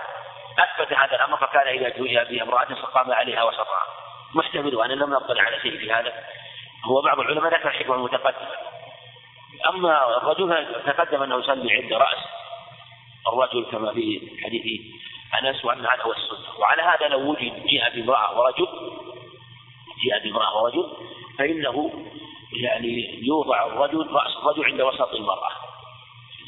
[0.58, 3.82] أثبت هذا الأمر فكان إذا جوئ بامرأة فقام عليها وسطها
[4.34, 6.12] محتمل وأنا لم نطلع على شيء في هذا.
[6.84, 8.48] هو بعض العلماء ذكر حكمة متقدمة
[9.68, 12.18] أما الرجل تقدم أنه يصلي عند رأس
[13.32, 14.80] الرجل كما في حديث
[15.42, 16.58] أنس وأن هذا هو السنة.
[16.58, 18.68] وعلى هذا لو وجد جاء بامرأة ورجل
[20.04, 20.92] جاء بامرأة ورجل
[21.38, 22.06] فإنه
[22.52, 25.50] يعني يوضع الرجل رأس الرجل عند وسط المرأة.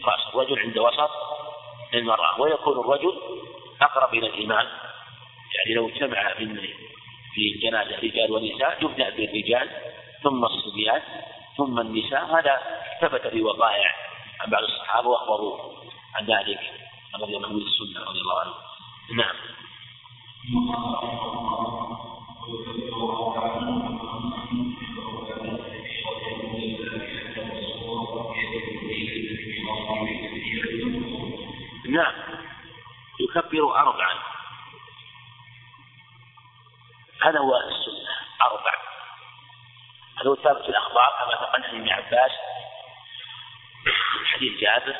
[0.04, 1.10] رأس الرجل عند وسط
[1.94, 2.40] المرأة.
[2.40, 3.20] ويكون الرجل
[3.82, 4.66] أقرب إلى الإمام
[5.54, 6.34] يعني لو اجتمع
[7.34, 9.70] في الجنازة رجال ونساء يبدأ بالرجال
[10.22, 11.02] ثم الصبيان
[11.56, 12.24] ثم النساء.
[12.24, 12.60] هذا
[13.00, 13.94] ثبت في وقائع
[14.40, 15.58] عن بعض الصحابة وأخبروا
[16.14, 16.60] عن ذلك.
[17.22, 18.54] رضي الله عنه السنة رضي الله عنه.
[19.14, 19.36] نعم.
[31.88, 32.14] نعم.
[33.20, 34.18] يكبر أربعا.
[37.22, 38.10] هذا هو السنة
[38.42, 38.72] أربع.
[40.20, 42.30] هذا هو ثابت في الأخبار كما تقدم ابن عباس.
[44.24, 44.96] حديث جابر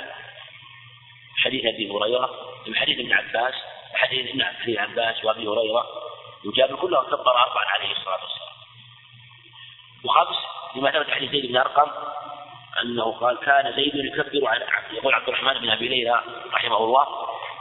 [1.36, 2.30] حديث أبي هريرة
[2.74, 3.54] حديث ابن عباس
[3.94, 6.03] حديث نعم عباس وأبي هريرة.
[6.46, 8.54] وجابر كلهم كبر أربعا عليه الصلاة والسلام.
[10.04, 10.36] وخمس
[10.76, 11.90] لما ثبت حديث زيد بن أرقم
[12.82, 16.20] أنه قال كان زيد يكبر على يقول عبد الرحمن بن أبي ليلى
[16.52, 17.06] رحمه الله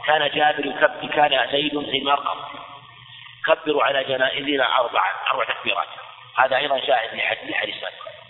[0.05, 2.39] كان جابر يكبر كان زيد زيد بن أرقم
[3.45, 5.87] كبر على جنائزنا أربعا أربع تكبيرات.
[6.35, 7.75] هذا أيضا شاهد لحديث حديث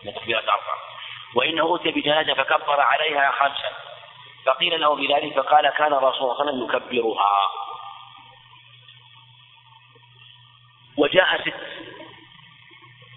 [0.05, 0.77] من تكبيرات أربعة.
[1.35, 3.71] وإنه أتي بجنازة فكبر عليها خمسا.
[4.45, 7.49] فقيل له بذلك فقال كان رسول الله صلى الله عليه وسلم يكبرها.
[10.97, 11.53] وجاء ست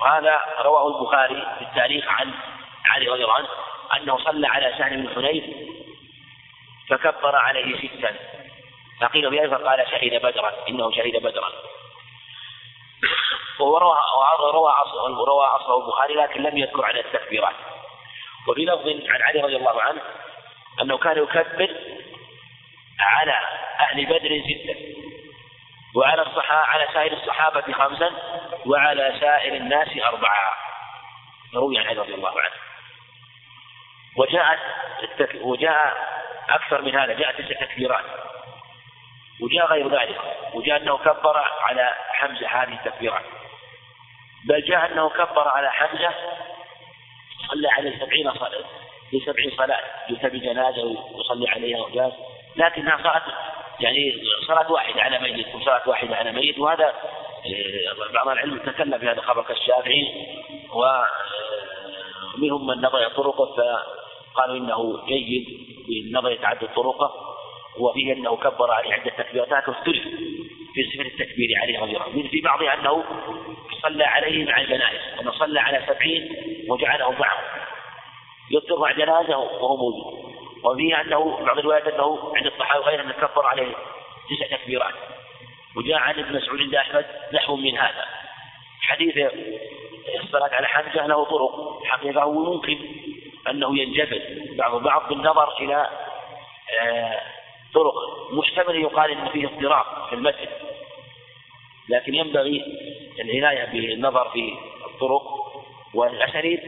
[0.01, 2.35] وهذا رواه البخاري في التاريخ عن
[2.85, 3.49] علي رضي الله عنه
[3.97, 5.45] أنه صلى على سهل بن حنيف
[6.89, 8.17] فكبر عليه ستا
[9.01, 11.53] فقيل بذلك فقال شهد بدرا إنه شهد بدرا.
[13.59, 13.97] وروى
[14.53, 14.71] روى
[15.27, 17.55] روى أصله البخاري لكن لم يذكر عن التكبيرات.
[18.49, 20.01] وفي لفظ عن علي رضي الله عنه
[20.83, 21.77] أنه كان يكبر
[23.01, 23.41] على
[23.81, 25.06] أهل بدر ستا
[25.97, 28.11] وعلى الصحابة على سائر الصحابة خمسا
[28.67, 30.53] وعلى سائر الناس أربعة
[31.55, 32.55] روي عن علي رضي الله عنه.
[34.17, 34.59] وجاءت.
[35.35, 35.97] وجاء
[36.51, 38.05] أكثر من هذا جاء تسع تكبيرات.
[39.41, 40.21] وجاء غير ذلك.
[40.55, 43.25] وجاء أنه كبر على حمزة هذه التكبيرات.
[44.45, 46.15] بل جاء أنه كبر على حمزة
[47.49, 48.65] صلى عليه سبعين صلاة
[49.11, 49.85] في سبعين صلاة.
[50.09, 52.13] يؤتى بجنازة ويصلي عليها وجاز.
[52.57, 53.23] لكنها صارت
[53.81, 59.07] يعني صلاة واحدة على ميت وصلاة واحدة على ميت وهذا آه، بعض العلم تكلم في
[59.07, 60.27] هذا الخبر كالشافعي
[62.35, 65.47] ومنهم من نظر طرقه فقالوا إنه جيد
[65.89, 67.37] بالنظر يتعدد طرقه
[67.79, 70.03] وفيه أنه كبر عليه عدة تكبيرات واختلف
[70.75, 73.05] في صفة التكبير عليه رضي الله في بعضها أنه
[73.83, 76.37] صلى عليه مع الجنائز أنه صلى على سبعين
[76.69, 77.39] وجعله معه.
[78.51, 80.37] يتبع جنازة وهو موجود.
[80.67, 83.75] وفيه أنه بعض الروايات أنه عند الصحابة وغيره انه كبر عليه
[84.31, 84.95] تسع تكبيرات.
[85.77, 88.05] وجاء عن ابن مسعود عند أحمد نحو من هذا.
[88.81, 89.33] حديث
[90.25, 91.83] الصلاة على حمزة له طرق.
[91.85, 92.79] حقيقة وممكن
[93.51, 94.23] أنه ينجبر
[94.59, 95.91] بعض البعض بالنظر إلى
[96.81, 97.21] آه،
[97.75, 97.95] طرق.
[98.33, 100.49] محتمل يقال إن فيه اضطراب في المسجد.
[101.89, 102.65] لكن ينبغي
[103.21, 104.55] العناية بالنظر في
[104.87, 105.23] الطرق.
[105.95, 106.61] والأسانيد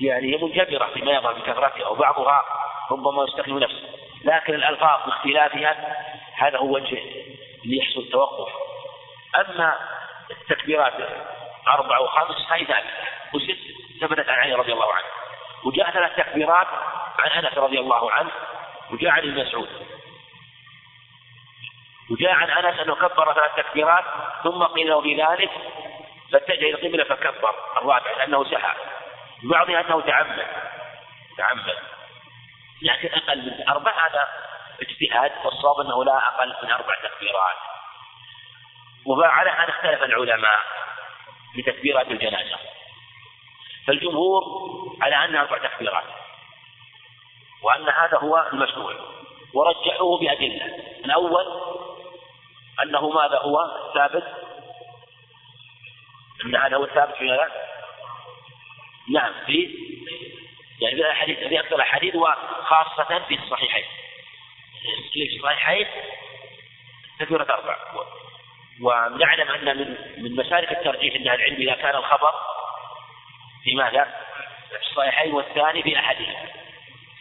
[0.00, 1.88] يعني هي منجبرة فيما يظهر بكثرتها.
[1.88, 2.61] وبعضها
[2.92, 3.88] ربما يستخدم نفسه.
[4.24, 5.96] لكن الألفاظ باختلافها
[6.36, 7.02] هذا هو وجه
[7.64, 8.52] ليحصل التوقف.
[9.38, 9.76] أما
[10.30, 10.94] التكبيرات
[11.68, 12.90] أربع وخمس هذه ثابتة
[13.34, 13.58] وست
[14.00, 15.04] ثبتت عن علي رضي الله عنه.
[15.64, 16.66] وجاء ثلاث تكبيرات
[17.18, 18.30] عن أنس رضي الله عنه
[18.90, 19.68] وجاء عن ابن مسعود.
[22.10, 24.04] وجاء عن أنس أنه كبر ثلاث تكبيرات
[24.42, 25.50] ثم قيل له في ذلك
[26.32, 27.54] فاتجه إلى القبلة فكبر.
[27.76, 28.72] الرابع لأنه سحى
[29.42, 30.46] بعضها أنه تعمد.
[31.36, 31.76] تعمد.
[32.82, 34.28] لكن أقل من أربع هذا
[34.80, 37.56] اجتهاد والصواب أنه لا أقل من أربع تكبيرات.
[39.06, 40.58] وعلى هذا اختلف العلماء
[41.54, 42.58] في تكبيرات الجنازة.
[43.86, 44.42] فالجمهور
[45.02, 46.04] على أنها أربع تكبيرات.
[47.62, 48.94] وأن هذا هو المشروع.
[49.54, 50.64] ورجحوه بأدلة.
[51.04, 51.44] الأول
[52.82, 53.58] أنه ماذا هو؟
[53.94, 54.24] ثابت.
[56.44, 57.38] أن هذا هو الثابت في؟
[59.10, 59.82] نعم في
[60.82, 63.84] يعني في الحديث في أكثر الحديث وخاصة في الصحيحين.
[65.12, 65.86] في الصحيحين
[67.20, 67.76] كثيرة أربع
[68.80, 72.32] ونعلم أن من من مسالك الترجيح عند العلم إذا كان الخبر
[73.64, 74.04] في ماذا؟
[74.68, 76.48] في الصحيحين والثاني في أحدهما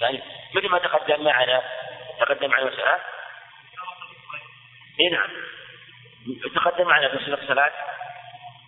[0.02, 0.22] يعني
[0.56, 1.64] مثل ما تقدم معنا
[2.20, 2.98] تقدم معنا مسألة
[5.00, 5.30] اي نعم.
[6.56, 7.72] تقدم معنا في الصلاة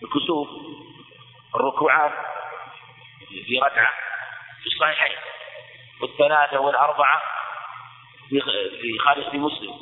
[0.04, 0.48] الكسوف
[1.56, 2.12] الركوعات
[3.48, 3.94] في ركعة.
[4.64, 5.18] في الصحيحين.
[6.02, 7.22] والثلاثة والأربعة
[8.30, 9.74] في خارج في مسلم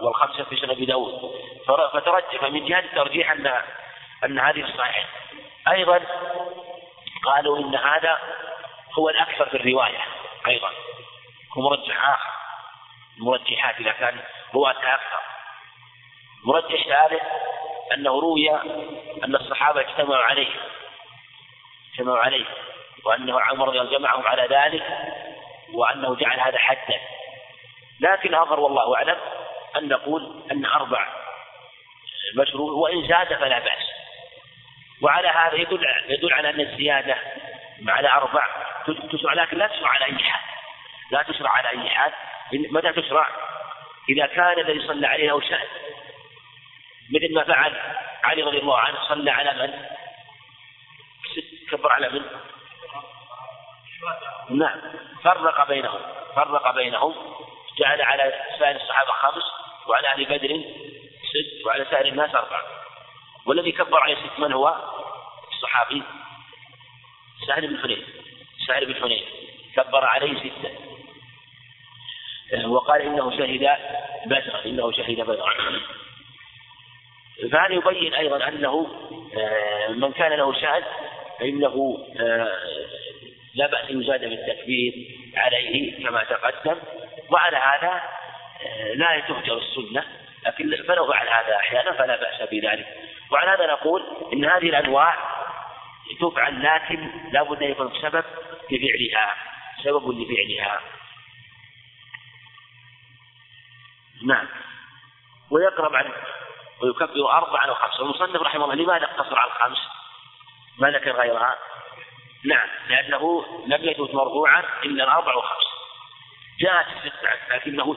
[0.00, 1.30] والخمسة في سنة أبي داود.
[1.66, 3.62] فترجح من جهة الترجيح أن
[4.24, 5.06] أن هذه الصحيحين.
[5.68, 6.00] أيضا
[7.24, 8.18] قالوا إن هذا
[8.98, 10.00] هو الأكثر في الرواية.
[10.46, 10.70] أيضا
[11.52, 12.30] هو مرجح آخر.
[13.18, 14.20] المرجحات إذا كان
[14.54, 15.20] رواتها أكثر.
[16.44, 17.22] مرجح ثالث
[17.94, 18.50] أنه روي
[19.24, 20.50] أن الصحابة اجتمعوا عليه.
[21.92, 22.46] اجتمعوا عليه.
[23.04, 24.82] وأنه عمر جمعهم على ذلك
[25.74, 27.00] وأنه جعل هذا حدا
[28.00, 29.16] لكن أظهر والله أعلم
[29.76, 31.08] أن نقول أن أربع
[32.36, 33.88] مشروع وإن زاد فلا بأس
[35.02, 37.18] وعلى هذا يدل يدل على أن الزيادة
[37.88, 38.46] على أربع
[39.12, 40.40] تشرع لكن لا تشرع على أي حال
[41.10, 42.12] لا تشرع على أي حال
[42.52, 43.26] متى تشرع؟
[44.08, 45.66] إذا كان الذي صلى عليه له شأن
[47.10, 47.72] مثل ما فعل
[48.24, 49.84] علي رضي الله عنه صلى على من؟
[51.70, 52.22] كبر على من؟
[54.50, 54.80] نعم.
[55.22, 56.00] فرق بينهم.
[56.36, 57.14] فرق بينهم.
[57.78, 59.44] جعل على سائر الصحابة خمس
[59.86, 60.64] وعلى أهل بدر
[61.28, 62.62] ست وعلى سائر الناس أربعة.
[63.46, 64.76] والذي كبر عليه ست من هو؟
[65.52, 66.02] الصحابي.
[67.46, 68.04] سهل بن حنين.
[68.66, 69.24] سهل بن حنين.
[69.76, 70.88] كبر عليه ستة.
[72.66, 73.78] وقال إنه شهد
[74.26, 75.54] بدرا إنه شهد بدرا
[77.52, 78.86] فهذا يبين أيضا أنه
[79.38, 80.82] آه، من كان له شأن
[81.40, 82.58] فإنه آه،
[83.58, 84.92] لا بأس يزاد بالتكبير
[85.36, 86.76] عليه كما تقدم
[87.30, 88.02] وعلى هذا
[88.66, 90.04] آه، لا تهجر السنة
[90.46, 92.86] لكن فلو فعل هذا أحيانا فلا بأس بذلك
[93.30, 95.16] وعلى هذا نقول إن هذه الأنواع
[96.20, 98.24] تفعل لكن لا بد أن يكون سبب
[98.70, 99.34] لفعلها
[99.84, 100.80] سبب لفعلها
[104.26, 104.48] نعم
[105.50, 106.12] ويقرب عن
[106.82, 109.78] ويكبر أربعا وخمسة المصنف رحمه الله لماذا اقتصر على الخمس؟
[110.78, 111.58] ما ذكر غيرها؟
[112.48, 115.68] نعم لأنه لم يثبت مرفوعا إلا الأربع وخمس
[116.60, 117.96] جاءت الستة لكنه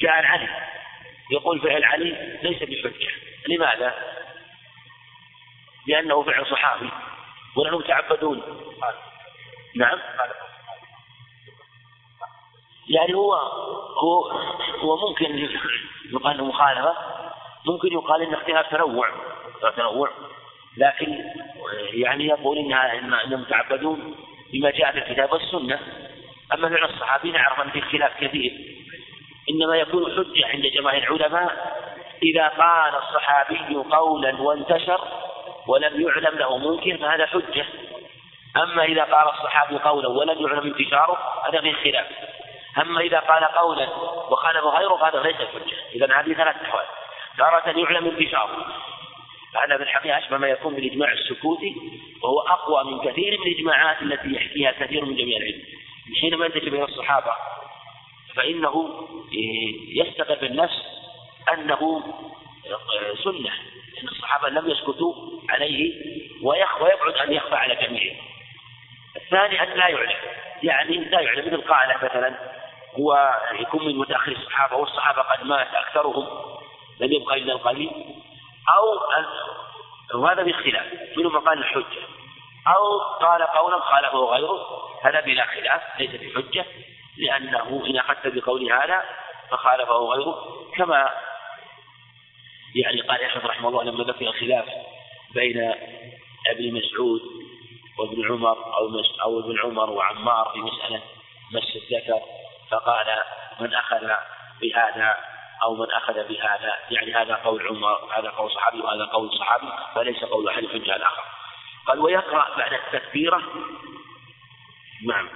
[0.00, 0.48] جاء عن علي
[1.30, 3.10] يقول فعل علي ليس بحجة.
[3.48, 3.94] لماذا؟
[5.86, 6.90] لأنه فعل صحابي
[7.56, 8.42] ونحن متعبدون
[9.76, 9.98] نعم.
[12.88, 13.34] يعني هو
[14.02, 14.30] هو
[14.78, 15.48] هو ممكن
[16.12, 16.96] يقال مخالفة
[17.66, 19.10] ممكن يقال إنه اختلاف تنوع.
[19.76, 20.10] تنوع.
[20.76, 21.24] لكن
[21.92, 24.16] يعني يقول إنها إنهم يتعبدون
[24.52, 25.80] بما جاء في الكتاب والسنة.
[26.54, 28.52] أما فعل الصحابي نعرف أن في اختلاف كثير.
[29.50, 31.76] إنما يكون حجة عند جماهير العلماء
[32.22, 35.00] إذا قال الصحابي قولا وانتشر
[35.66, 37.66] ولم يعلم له منكر فهذا حجة.
[38.56, 42.06] أما إذا قال الصحابي قولا ولم يعلم انتشاره هذا فيه خلاف.
[42.78, 43.88] أما إذا قال قولا
[44.30, 45.76] وخالف غيره فهذا ليس حجة.
[45.94, 46.84] إذا هذه ثلاث أحوال.
[47.38, 48.66] تارة يعلم انتشاره.
[49.54, 51.74] فهذا في الحقيقة أشبه ما يكون بالإجماع السكوتي
[52.22, 55.62] وهو أقوى من كثير من الإجماعات التي يحكيها كثير من جميع العلم.
[56.20, 57.32] حينما ينتشر بين الصحابة
[58.34, 59.06] فإنه
[59.94, 60.82] يستقر بالنفس
[61.52, 62.02] أنه
[63.24, 63.50] سنة
[64.02, 65.14] أن الصحابة لم يسكتوا
[65.48, 65.94] عليه
[66.42, 68.16] ويبعد أن يخفى على جميعهم
[69.16, 70.16] الثاني أن لا يعلم
[70.62, 72.38] يعني لا يعلم مثل قال مثلا
[72.98, 76.26] هو يكون من متأخر الصحابة والصحابة قد مات أكثرهم
[77.00, 77.90] لم يبقى إلا القليل.
[78.76, 79.00] أو
[80.20, 82.02] وهذا بالخلاف منهم من قال الحجة.
[82.66, 84.60] أو قال قولا خالفه غيره.
[85.04, 86.64] هذا بلا خلاف ليس بحجة.
[87.18, 89.02] لأنه إن أخذت بقول هذا
[89.50, 90.66] فخالفه غيره.
[90.76, 91.10] كما
[92.74, 94.64] يعني قال أحمد رحمه الله لما ذكر الخلاف
[95.34, 95.74] بين
[96.50, 97.20] ابن مسعود
[97.98, 101.02] وابن عمر أو أو ابن عمر وعمار في مسألة
[101.52, 102.20] مس الذكر
[102.70, 103.06] فقال
[103.60, 104.10] من أخذ
[104.60, 105.16] بهذا
[105.62, 110.24] أو من أخذ بهذا يعني هذا قول عمر هذا قول صحابي وهذا قول صحابي فليس
[110.24, 111.22] قول أحد حجة الآخر.
[111.86, 113.42] قال ويقرأ بعد التكبيرة؟
[115.06, 115.28] نعم.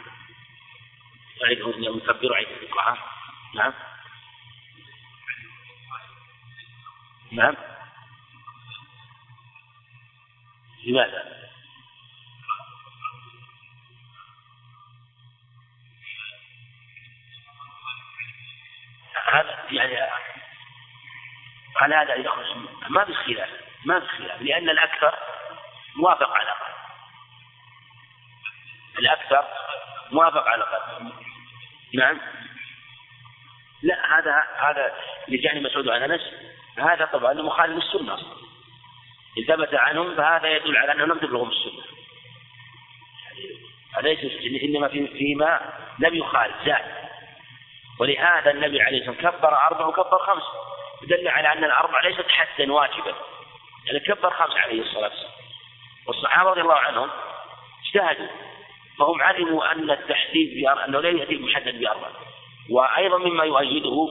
[1.45, 2.97] أعيد يكبر عيد القرآن
[3.55, 3.73] نعم.
[7.33, 7.57] نعم.
[10.87, 11.43] لماذا؟
[19.33, 20.11] هذا يعني
[21.77, 22.46] على هذا يخرج
[22.88, 23.48] ما في خلاف
[23.85, 25.14] ما في خلاف لأن الأكثر
[25.96, 26.74] موافق على الأقل
[28.98, 29.44] الأكثر
[30.12, 31.12] موافق على الأقل
[31.94, 32.20] نعم.
[33.83, 34.94] لا هذا هذا
[35.29, 36.20] لجاني مسعود عن أنس.
[36.79, 38.18] هذا طبعا مخالف للسنة
[39.38, 41.85] إن ثبت عنهم فهذا يدل على أنهم لم تبلغهم السنة.
[43.98, 45.61] أليس إنما في فيما
[45.98, 47.04] لم يخالف زاد
[48.00, 50.42] ولهذا النبي عليه الصلاة والسلام كبر أربع وكبر خمس.
[51.02, 53.14] دل على أن الأربع ليست حدا واجبا
[53.87, 55.33] يعني كبر خمس عليه الصلاة والسلام.
[56.07, 57.11] والصحابة رضي الله عنهم
[57.87, 58.28] اجتهدوا
[58.98, 62.09] فهم علموا أن التحديد أنه لا يأتي محدد بأربع
[62.70, 64.09] وأيضا مما يؤيده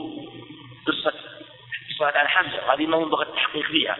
[0.87, 1.13] قصة
[1.89, 3.97] قصة عن حمزة هذه ما ينبغي التحقيق فيها.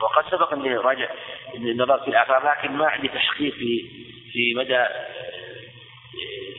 [0.00, 1.08] وقد سبق أني راجع
[1.54, 3.90] النظر في الآثار لكن ما عندي تحقيق في
[4.32, 4.86] في مدى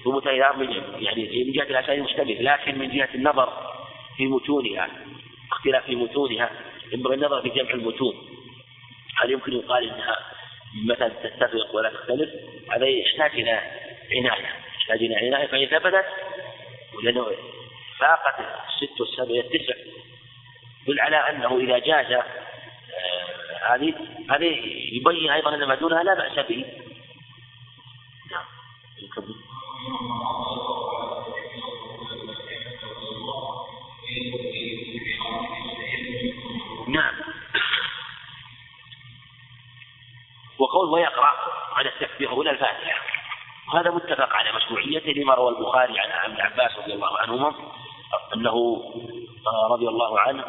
[0.06, 3.74] ثبوت يعني من جهة الأسانيد مشتبه لكن من جهة النظر
[4.18, 4.90] في متونها
[5.52, 6.50] اختلاف في متونها
[6.92, 8.16] ينبغي النظر في جمع المتون.
[9.18, 10.20] هل يمكن يقال إنها
[10.86, 12.30] مثلا تتفق ولا تختلف؟
[12.72, 13.52] هذا يحتاج إلى
[14.12, 14.50] عناية.
[14.80, 16.06] يحتاج إلى عناية فإن ثبتت
[16.98, 17.28] ولأنه
[18.00, 19.74] فاقت الست والسبع التسع
[20.88, 23.94] يدل على أنه إذا جاز آه، هذه
[24.30, 26.66] هذه يبين أيضا أن ما دونها لا بأس به.
[28.32, 28.46] نعم.
[36.88, 37.14] نعم.
[40.60, 41.32] وقول ويقرأ
[41.74, 43.02] على التكبير هنا الفاتحة.
[43.68, 47.54] وهذا متفق على مشروعيته لما روى البخاري عن ابن عباس رضي الله عنهما
[48.34, 48.84] أنه
[49.72, 50.46] رضي الله عنه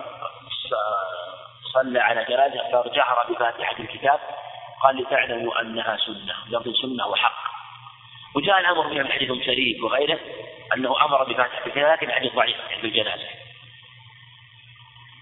[1.73, 4.21] صلى على جنازة فجهر بفاتحة الكتاب
[4.83, 7.56] قال لتعلموا أنها سنة لفظ سنة وحق.
[8.37, 10.19] وجاء الأمر بها من حديث شريك وغيره
[10.75, 13.29] أنه أمر بفاتحة الكتاب لكن حديث ضعيف في الجنازة.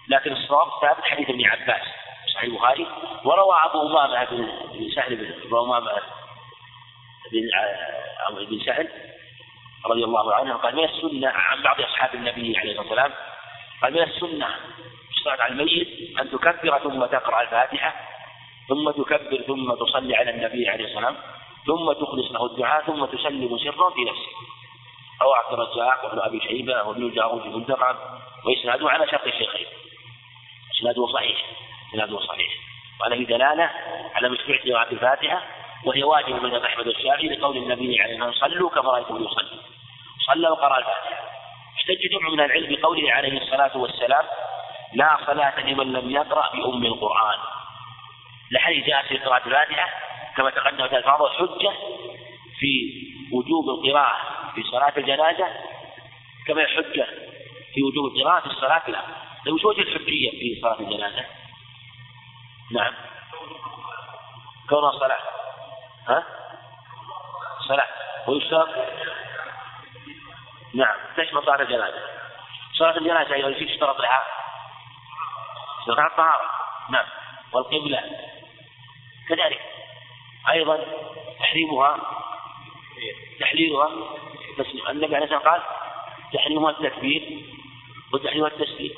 [0.09, 1.81] لكن الصواب ثابت حديث ابن عباس
[2.33, 2.87] صحيح البخاري.
[3.23, 4.25] وروى أبو أمامة
[4.73, 5.91] بن سهل بن أبو أمامة
[7.31, 7.49] بن
[8.27, 8.89] أو بن سهل
[9.85, 13.11] رضي الله عنه قال من السنة عن بعض أصحاب النبي عليه الصلاة والسلام
[13.81, 14.55] قال من السنة
[15.17, 17.95] الصلاة على الميت أن تكبر ثم تقرأ الفاتحة
[18.69, 21.34] ثم تكبر ثم تصلي على النبي عليه الصلاة والسلام
[21.65, 24.35] ثم تخلص له الدعاء ثم تسلم سرا في نفسك
[25.21, 29.65] أو عبد الرزاق وابن أبي شيبة وابن الجارود في منتقى وإسناده على شرط الشيخين.
[30.77, 31.37] إسناده صحيح.
[31.93, 32.53] إسناده صحيح.
[33.15, 33.71] في دلالة
[34.15, 35.43] على مشروع قراءة الفاتحة
[35.85, 39.59] وهي واجب من أحمد الشافعي لقول النبي عليه الصلاة والسلام صلوا كما رأيتم يصلي
[40.27, 41.25] صلى وقرأ الفاتحة.
[41.77, 44.25] احتج جمع من العلم بقوله عليه الصلاة والسلام
[44.93, 47.39] لا صلاة لمن لم يقرأ بأم القرآن
[48.51, 49.89] لحديث جاء في قراءة الفاتحة
[50.37, 51.73] كما تقدمت ألفاظ حجة
[52.59, 55.47] في وجوب القراءة في صلاة الجنازة
[56.47, 57.07] كما حجة
[57.73, 61.25] في وجوب القراءة في الصلاة الآخرة طيب وش وجه الحجية في صلاة الجنازة؟
[62.71, 62.93] نعم.
[64.69, 65.19] كونها صلاة.
[66.07, 66.23] ها؟
[67.67, 67.87] صلاة.
[68.27, 68.69] ويشترط؟
[70.73, 70.95] نعم.
[71.17, 71.99] تشمل صلاة الجنازة.
[72.77, 74.23] صلاة الجنازة أيضا في اشترط لها.
[75.79, 76.49] اشترط الطهارة.
[76.89, 77.05] نعم.
[77.53, 78.01] والقبلة.
[79.29, 79.74] كذلك.
[80.51, 80.85] أيضا
[81.39, 81.97] تحريمها
[83.39, 83.89] تحليلها
[84.89, 85.61] النبي عليه الصلاة والسلام قال
[86.33, 87.41] تحريمها التكبير
[88.13, 88.93] وتحريمها التسليم.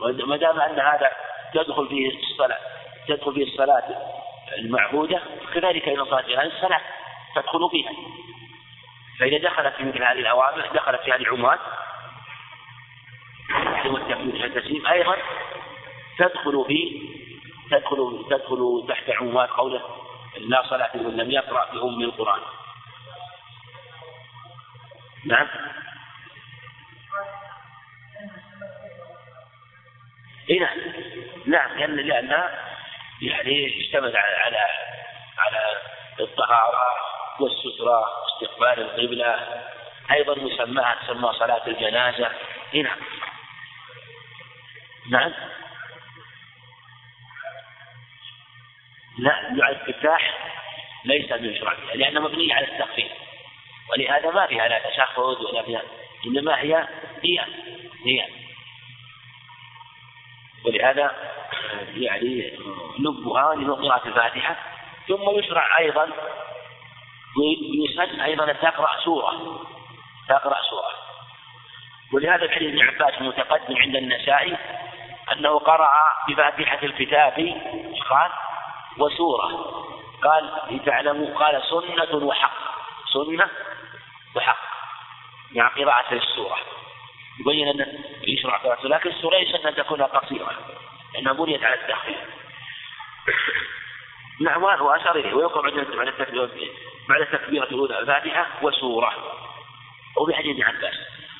[0.00, 1.12] وما دام أن هذا
[1.54, 2.58] تدخل فيه الصلاة
[3.08, 3.84] تدخل فيه الصلاة
[4.58, 5.22] المعبودة
[5.54, 6.80] كذلك أيضا صلاة الجنازة الصلاة
[7.34, 7.92] تدخل فيها.
[9.18, 11.60] فإذا دخلت في مثل هذه الأوامر دخلت في هذه العمومات
[13.86, 15.16] والتكبير والتسليم أيضا
[16.18, 17.08] تدخل في
[17.70, 20.03] تدخل تدخل تحت عمومات قوله
[20.40, 22.40] لا صلاة لمن لم يقرأ بأم القرآن.
[25.24, 25.48] نعم.
[30.50, 30.78] اي نعم.
[31.46, 32.74] نعم لأن لانها
[33.22, 34.58] يعني اشتمل على على
[35.38, 35.78] على
[36.20, 36.86] الطهارة
[37.40, 39.62] والسترة واستقبال القبلة.
[40.10, 42.30] أيضا مسماها تسمى صلاة الجنازة.
[42.74, 42.98] اي نعم.
[45.10, 45.32] نعم.
[49.18, 50.34] لا دعاء الافتتاح
[51.04, 53.12] ليس من شرع لأنه مبني على التخفيف.
[53.90, 55.82] ولهذا ما فيها لا تشهد ولا فيها
[56.26, 56.88] إنما هي
[57.22, 57.40] هي
[58.06, 58.26] هي.
[60.64, 61.10] ولهذا
[61.94, 62.58] يعني
[62.98, 64.56] لبها لقراءة الفاتحة
[65.08, 66.08] ثم يشرع أيضا
[67.84, 69.60] يسن أيضا أن تقرأ سورة
[70.28, 70.90] تقرأ سورة.
[72.12, 74.56] ولهذا الحديث ابن عباس المتقدم عند النسائي
[75.32, 75.90] أنه قرأ
[76.28, 77.60] بفاتحة الكتاب
[78.10, 78.30] قال
[78.98, 79.74] وسورة.
[80.22, 82.56] قال لتعلموا قال سنة وحق.
[83.12, 83.50] سنة
[84.36, 84.58] وحق.
[85.54, 86.56] مع قراءة السورة
[87.40, 90.50] يبين أن يشرع قراءة لكن السورة يسن أن تكون قصيرة.
[91.14, 92.18] لأنها بنيت على التخفيف
[94.40, 96.50] نعم وأشار إليه ويقرأ بعد التكبيرة
[97.08, 99.12] بعد التكبيرة الأولى الفاتحة وسورة.
[100.16, 100.94] وبحديث ابن عباس.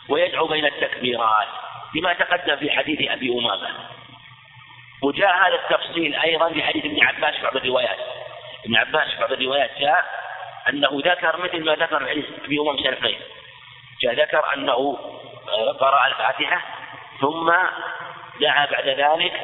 [0.09, 1.49] ويدعو بين التكبيرات.
[1.95, 3.69] بما تقدم في حديث أبي أمامة.
[5.05, 7.99] وجاء هذا التفصيل أيضا في حديث ابن عباس في بعض الروايات.
[8.65, 10.05] ابن عباس في بعض الروايات جاء
[10.69, 13.21] أنه ذكر مثل ما ذكر في حديث أبي أمامة شرفين
[14.03, 14.99] جاء ذكر أنه
[15.81, 16.63] قرأ الفاتحة
[17.21, 17.53] ثم
[18.41, 19.41] دعا بعد ذلك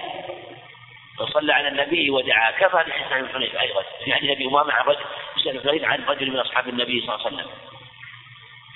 [1.21, 2.51] وصلى على النبي ودعا.
[2.51, 5.05] كفى لحسن بن حنيف أيضا في حديث أبي أمامة عن رجل
[5.47, 7.51] بن عن رجل من أصحاب النبي صلى الله عليه وسلم.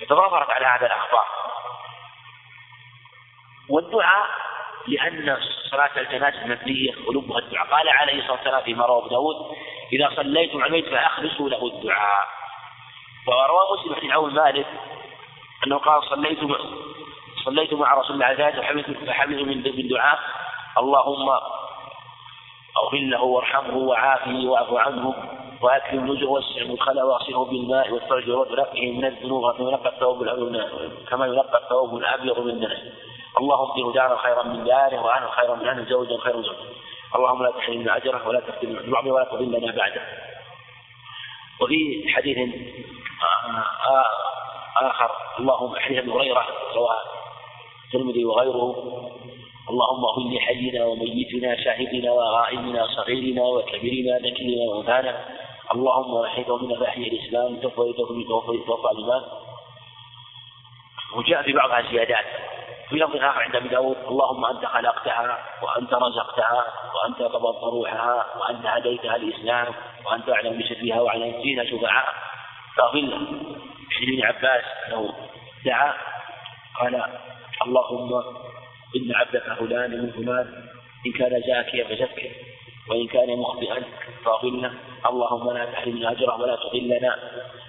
[0.01, 1.27] فتضافرت على هذا الأخبار.
[3.69, 4.44] والدعاء
[4.87, 5.37] لأن
[5.71, 7.67] صلاة الجنازة مبنية ولبها الدعاء.
[7.67, 9.35] قال عليه الصلاة والسلام فيما رواه داود
[9.93, 12.27] إذا صليتم على الميت فأخلصوا له الدعاء.
[13.27, 14.67] وروى مسلم حديث عون مالك
[15.67, 16.39] أنه قال صليت
[17.45, 20.19] صليت مع رسول الله عليه وسلم فحملت من دعاء.
[20.77, 21.29] اللهم
[22.83, 25.13] اغفر له وارحمه وعافه واعف عنه
[25.61, 30.23] وأكرم نزله واسع مدخله واغسله بالماء والفرج ورفعه من الذنوب كما ينقى الثوب
[31.09, 32.77] كما ينقى الثوب الأبيض من الناس.
[33.37, 36.75] اللهم ابدله دارا خيرا من داره واهلا خيرا من اهله زوجا خيرا من زوجه
[37.15, 40.01] اللهم لا تحرمنا أجره ولا تفتنا بعضه ولا تضلنا بعده.
[41.61, 42.37] وفي حديث
[44.81, 46.97] آخر اللهم حديث ابي هريرة رواه
[47.85, 48.75] الترمذي وغيره.
[49.69, 55.25] اللهم اغفر لحينا وميتنا شاهدنا وغائبنا صغيرنا وكبيرنا ذكرنا وأنثانا.
[55.73, 59.23] اللهم وحيد من فاحيا الإسلام توفى توفى توفى الإيمان.
[61.15, 62.25] وجاء في بعضها زيادات
[62.89, 66.65] في لفظ اخر عند أبي داود اللهم أنت خلقتها وأنت رزقتها
[66.95, 69.73] وأنت قبضت روحها وأنت هديتها الاسلام
[70.05, 72.13] وأنت أعلم بشفيها وعلى فينا شفعاء.
[72.77, 73.17] فاغفر له
[74.03, 75.13] ابن عباس انه
[75.65, 75.93] دعا
[76.79, 77.03] قال
[77.65, 78.23] اللهم
[78.95, 80.69] إن عبدك فلان من فلان
[81.05, 82.31] إن كان زاكيا فزكه
[82.89, 83.83] وإن كان مخطئا
[84.25, 84.73] فأضله
[85.05, 87.15] اللهم لا تحرمنا أجره ولا تضلنا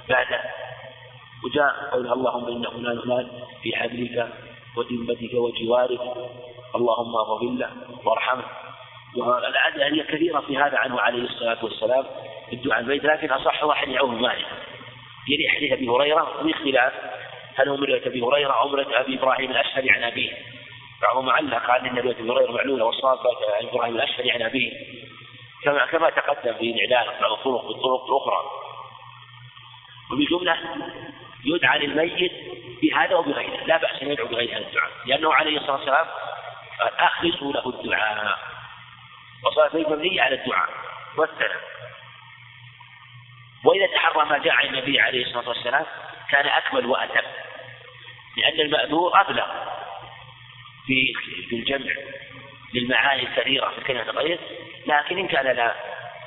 [0.09, 0.41] بعده.
[1.45, 3.29] وجاء قول اللهم إن فلان فلان
[3.63, 4.29] في حبلك
[4.77, 6.01] وذمتك وجوارك.
[6.75, 7.71] اللهم اغفر له
[8.05, 8.45] وارحمه.
[9.17, 12.05] والأدلة هي كثيرة في هذا عنه عليه الصلاة والسلام
[12.53, 14.47] الدعاء البيت لكن أصح واحد يعوه مالك.
[15.29, 16.93] يلي حديث أبي هريرة في اختلاف
[17.57, 20.33] هل هو مرة أبي هريرة أو مرة أبي إبراهيم الأشهري عن أبيه؟
[21.03, 23.19] بعضهم علق قال إن رواية أبي هريرة معلولة والصواب
[23.61, 24.73] عن إبراهيم الأشهري عن أبيه.
[25.65, 28.43] كما كما تقدم في الاعلان بعض الطرق بالطرق الأخرى.
[30.13, 30.57] وبالجمله
[31.47, 32.33] يدعى للميت
[32.83, 36.07] بهذا وبغيره لا بأس أن يدعو بغير هذا الدعاء لأنه عليه الصلاة والسلام
[36.81, 38.39] قال أخلصوا له الدعاء.
[39.45, 40.69] وصلاة الميت مبنية على الدعاء
[41.17, 41.61] والثناء
[43.65, 45.87] وإذا تحرى ما جاء عن النبي عليه الصلاة والسلام
[46.31, 47.27] كان أكمل وأتم
[48.37, 49.47] لأن المأذور أبلغ
[50.87, 51.13] في
[51.49, 51.93] في الجمع
[52.75, 54.39] للمعاني الكثيرة في الكلمة الغير
[54.87, 55.75] لكن إن كان لا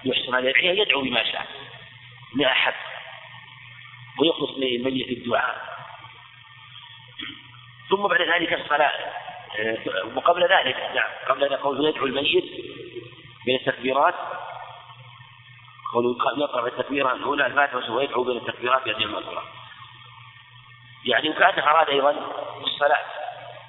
[0.06, 1.46] يحسن هذه يدعو بما شاء
[2.36, 2.74] ما أحب.
[4.20, 5.62] ويخلص لميت الدعاء.
[7.90, 8.92] ثم بعد ذلك الصلاة.
[9.60, 9.78] آه،
[10.16, 12.46] وقبل ذلك نعم قبل ذلك قول يدعو الميت
[13.46, 14.16] بين التكبيرات.
[15.94, 19.44] قول يقرأ التكبيرة الأولى الفاتحة ويدعو بين التكبيرات بهذه المذكورة
[21.06, 22.12] يعني وكأنه أراد أيضا
[22.62, 23.00] الصلاة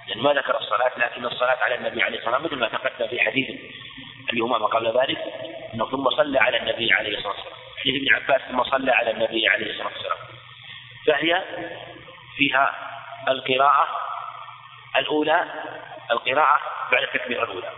[0.08, 3.20] يعني ما ذكر الصلاة لكن الصلاة على النبي عليه الصلاة والسلام مثل ما تقدم في
[3.20, 3.60] حديث
[4.30, 5.18] أبي أمامة قبل ذلك
[5.74, 7.54] أنه ثم صلى على النبي عليه الصلاة والسلام.
[7.76, 10.18] حديث ابن عباس ثم صلى على النبي عليه الصلاة والسلام.
[11.06, 11.44] فهي
[12.36, 12.74] فيها
[13.28, 13.88] القراءة
[14.96, 15.44] الأولى
[16.10, 16.60] القراءة
[16.92, 17.72] بعد التكبيرة الأولى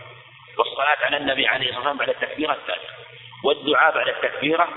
[0.57, 2.93] والصلاة على النبي عليه الصلاة والسلام بعد التكبيرة الثالثة
[3.43, 4.69] والدعاء بعد التكبيرة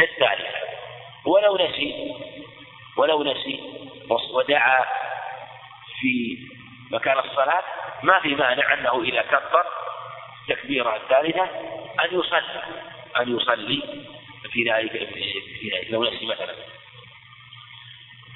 [0.00, 0.58] الثالثة.
[1.26, 2.14] ولو نسي
[2.96, 3.60] ولو نسي
[4.30, 4.84] ودعا
[6.00, 6.38] في
[6.90, 7.62] مكان الصلاة
[8.02, 9.64] ما في مانع أنه إذا كبر
[10.48, 11.44] التكبيرة الثالثة
[12.04, 12.62] أن يصلي
[13.20, 13.82] أن يصلي
[14.52, 14.90] في ذلك
[15.60, 16.54] في ذلك لو نسي مثلا.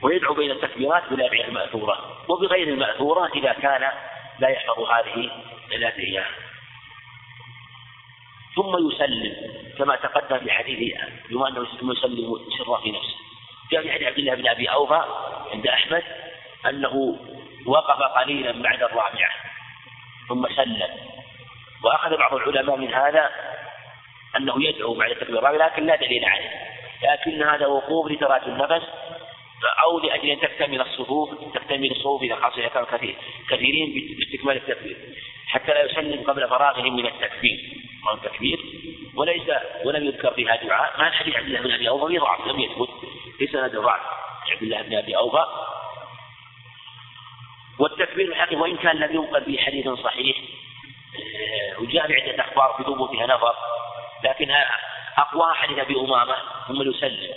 [0.02, 3.90] ويدعو بين التكبيرات بالأدعية المأثورة وبغير المأثورة إذا كان
[4.38, 5.30] لا يحفظ هذه
[5.72, 6.26] الأدعية
[8.56, 9.36] ثم يسلم
[9.78, 10.96] كما تقدم في حديث
[11.30, 11.94] بما أنه يسلم
[12.58, 13.16] سرا في نفسه.
[13.72, 15.04] جاء في حديث عبد الله بن أبي أوفى
[15.52, 16.02] عند أحمد
[16.66, 17.18] أنه
[17.66, 19.30] وقف قليلا بعد الرابعة
[20.28, 20.88] ثم سلم.
[21.84, 23.30] وأخذ بعض العلماء من هذا
[24.36, 26.50] أنه يدعو بعد التكبير الرابع لكن لا دليل عليه.
[27.02, 28.86] لكن هذا وقوف لتراجع النفس
[29.84, 33.16] أو لأجل أن تكتمل الصفوف تكتمل الصفوف إذا خاصة إذا كانوا كثير
[33.50, 34.96] كثيرين باستكمال التكبير.
[35.46, 37.58] حتى لا يسلم قبل فراغهم من التكبير.
[38.08, 38.58] أو التكبير
[39.14, 39.50] وليس
[39.84, 41.00] ولم يذكر فيها دعاء.
[41.00, 42.88] مع حديث عبد الله بن أبي أوفى في ضعف لم يثبت.
[43.38, 44.00] في سند ضعف
[44.50, 45.44] عبد الله بن أبي أوفى.
[47.78, 50.36] والتكبير الحقيقي وإن كان لم ينقل في حديث صحيح
[51.10, 53.54] آه، وجاء بعدة أخبار في ثبوتها نظر
[54.24, 54.70] لكنها
[55.18, 56.36] أقوى حديث أبي أمامة
[56.68, 57.34] ثم يسلم.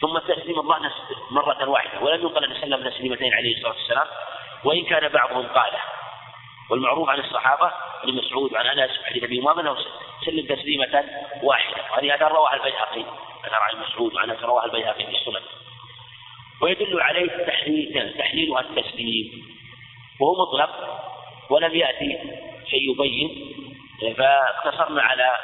[0.00, 0.90] ثم تسليم الله
[1.30, 4.06] مرة واحدة ولم ينقل أن سلم تسليمتين عليه الصلاة والسلام
[4.64, 5.80] وإن كان بعضهم قاله.
[6.70, 7.72] والمعروف عن الصحابة
[8.02, 9.76] ابن مسعود وعن أنس وحديث أبي أمامة أنه
[10.26, 11.04] سلم تسليمة
[11.42, 11.82] واحدة.
[11.92, 13.04] وهذه هذا رواه البيهقي
[13.44, 15.42] أثر عن مسعود وعن أنس رواه البيهقي في السنن.
[16.62, 19.56] ويدل عليه تحليل تحليلها التسليم.
[20.20, 20.70] وهو مطلق
[21.50, 22.18] ولم يأتي
[22.70, 23.54] شيء يبين
[24.16, 25.36] فاقتصرنا على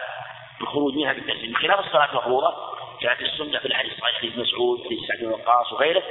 [0.61, 1.53] الخروج منها بالتسليم.
[1.53, 6.03] بخلاف الصلاة المفروضة جاءت السنة في الحديث الصحيح حديث مسعود حديث سعد بن وقاص وغيره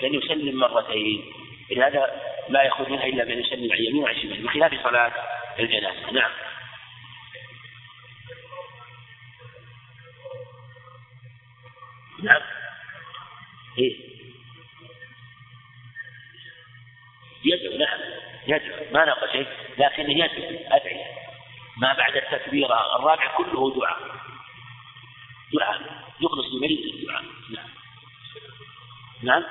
[0.00, 1.32] كان يسلم مرتين.
[1.70, 5.12] لهذا لا يخرج منها إلا بأن يسلم عن يمين وعن شمال بخلاف صلاة
[5.58, 6.10] الجنازة.
[6.10, 6.30] نعم.
[12.22, 12.42] نعم.
[13.78, 13.96] إيه.
[17.44, 17.98] يدعو نعم.
[18.46, 18.92] يدعو.
[18.92, 19.46] ما نقص شيء
[19.78, 21.04] لكن يدعو أدعية
[21.76, 22.66] ما بعد التكبير
[22.96, 24.23] الرابع كله دعاء.
[25.54, 27.68] دعاء يخلص المريض للدعاء نعم.
[29.22, 29.44] نعم.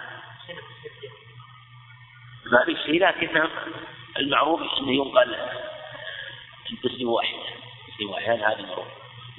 [2.51, 3.49] ما في شيء لكن
[4.20, 5.36] المعروف انه ينقل
[6.84, 7.36] تسليم واحد
[7.93, 8.88] تسليم واحد هذا المعروف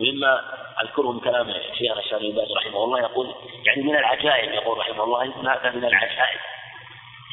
[0.01, 0.41] ومما
[0.83, 3.35] أذكره من كلام شيخنا الشيخ بن باز رحمه الله يقول
[3.65, 6.41] يعني من العجائب يقول رحمه الله هذا من العجائب؟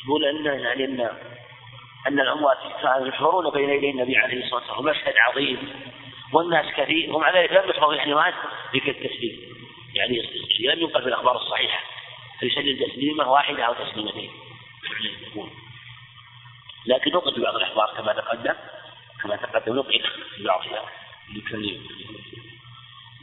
[0.05, 1.01] يقول ان يعني ان
[2.07, 5.73] أن الأموات كانوا يحضرون بين يدي النبي عليه الصلاة والسلام مشهد عظيم.
[6.33, 8.33] والناس كثير ومع ذلك لم يحفظ الحيوان
[8.75, 9.61] ذكر التسليم.
[9.95, 10.21] يعني
[10.59, 11.83] لم ينقل في الاخبار الصحيحة.
[12.39, 14.31] فيسلم تسليمة واحدة أو تسليمتين.
[16.85, 18.53] لكن نقل في بعض الأخبار كما تقدم
[19.23, 20.03] كما تقدم نقل
[20.35, 20.85] في بعضها.
[21.35, 21.79] لكل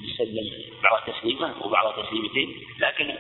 [0.03, 3.15] يسلم بعض تسليمه وبعض تسليمتين لكن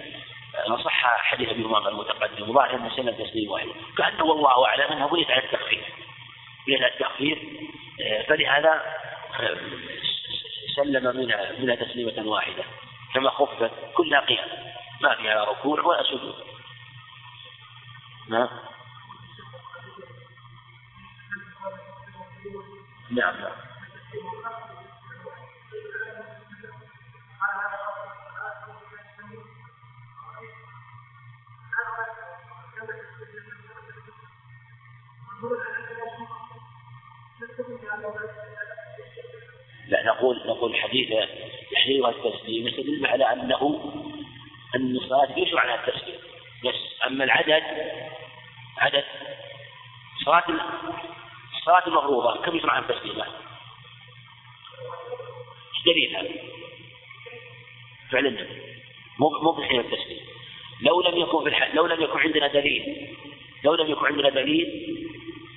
[0.68, 3.68] نصح حديث أبي امامه المتقدم وظاهر انه سلم تسليم واحد.
[3.98, 5.84] كأنه والله أعلم انه بنيت على التخفيف
[6.66, 7.38] بنيت على التخفيف
[8.28, 8.82] فلهذا
[10.76, 12.64] سلم منها منها تسليمة واحدة
[13.14, 14.48] كما خفت كلها قيام
[15.00, 16.34] ما فيها ركوع ولا سجود.
[18.28, 18.48] نعم.
[23.10, 23.68] نعم نعم.
[39.88, 41.08] لا نقول نقول حديث
[41.72, 43.92] تحريرها التسليم يستدل على أنه
[44.74, 46.18] أن الصلاة يشرع على التسليم
[46.64, 46.74] بس
[47.06, 47.62] أما العدد
[48.78, 49.04] عدد
[50.24, 50.44] صلاة
[51.58, 53.20] الصلاه المفروضة كم يشرع على التسليم؟
[55.74, 56.28] إيش دليل هذا؟
[58.10, 58.62] فعل النبي
[59.18, 60.20] مو مو بحين التسليم
[60.80, 61.56] لو لم يكن في.
[61.74, 63.16] لو لم يكن عندنا دليل
[63.64, 64.96] لو لم يكن عندنا دليل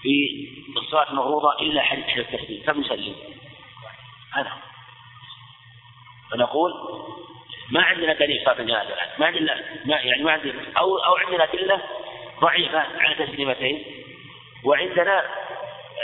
[0.02, 3.16] في الصلاة المفروضة إلا حديث التسليم كم نسلم؟
[4.34, 4.52] هذا.
[6.32, 6.72] فنقول
[7.72, 11.82] ما عندنا دليل صلاة الجنازة ما عندنا ما يعني ما عندنا أو أو عندنا أدلة
[12.40, 14.04] ضعيفة على تسليمتين.
[14.64, 15.26] وعندنا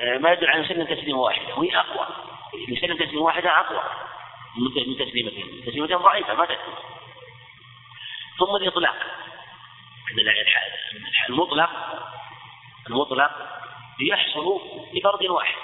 [0.02, 2.08] آه، ما يدل على سنة تسليمة واحدة وهي أقوى.
[2.82, 3.84] سنة تسليمة واحدة أقوى
[4.58, 5.64] من تسليمتين.
[5.66, 6.72] تسليمتين ضعيفة ما تكفي
[8.40, 8.96] ثم الإطلاق.
[10.10, 10.34] عندنا
[11.30, 11.70] المطلق
[12.90, 13.32] المطلق
[14.02, 14.62] يحصل
[14.94, 15.56] بفرد واحد.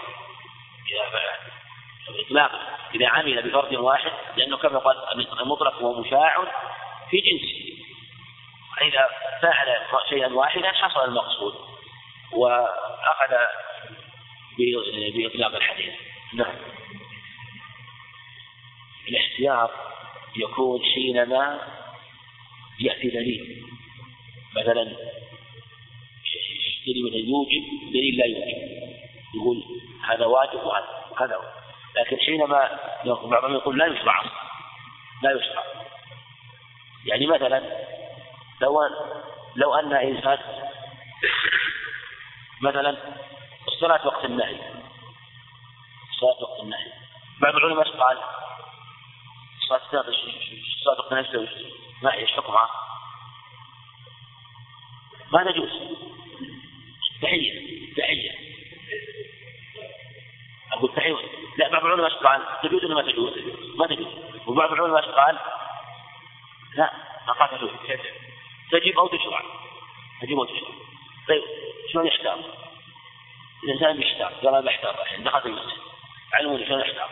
[2.10, 2.52] الإطلاق
[2.96, 4.96] إذا عمل بفرد واحد لأنه كما قال
[5.42, 6.36] المطلق هو مشاع
[7.10, 7.74] في جنسه
[8.78, 9.10] فإذا
[9.42, 9.68] فعل
[10.10, 11.54] شيئا واحدا حصل المقصود
[12.34, 13.36] وأخذ
[15.16, 15.94] بإطلاق الحديث.
[16.34, 16.56] نعم.
[19.10, 19.72] الاحتياط
[20.36, 21.62] يكون حينما
[22.80, 23.66] يأتي دليل.
[24.56, 24.84] مثلا
[26.88, 28.84] مثلا يوجب دليل لا يوجب
[29.36, 29.64] يقول
[30.10, 30.88] هذا واجب وهذا
[31.20, 31.63] هذا
[31.96, 34.24] لكن حينما بعضهم يقول لا يشرع
[35.24, 35.64] لا يشرع
[37.06, 37.64] يعني مثلا
[38.62, 38.80] لو
[39.56, 40.38] لو أن إنسان
[42.62, 42.98] مثلا
[43.68, 44.60] الصلاة وقت النهي.
[46.12, 46.92] الصلاة وقت النهي.
[47.42, 48.18] بعض العلماء قال؟
[49.62, 51.48] الصلاة الصلاة وقت النهي
[52.02, 52.70] ما إيش حكمها؟
[55.32, 55.70] ما تجوز.
[57.22, 57.94] تحية.
[57.98, 58.32] تحية.
[60.74, 61.16] أقول تحية.
[61.58, 62.42] لا بعض العلماء قال.
[62.64, 63.34] تجوز ولا ما تجوز؟
[63.76, 64.08] ما تجوز
[64.48, 65.40] وبعض العلماء قال.
[66.76, 66.94] لا
[67.28, 67.70] ما قال تجوز
[68.72, 69.42] تجب أو تشرع.
[70.22, 70.70] تجب أو تشرع.
[71.28, 71.44] طيب
[71.92, 72.40] شلون يحتار؟
[73.64, 75.24] الإنسان بيحتار قال أنا بحتار الحين.
[75.24, 75.78] دخلت المسجد.
[76.34, 77.10] علموني شلون يحتار.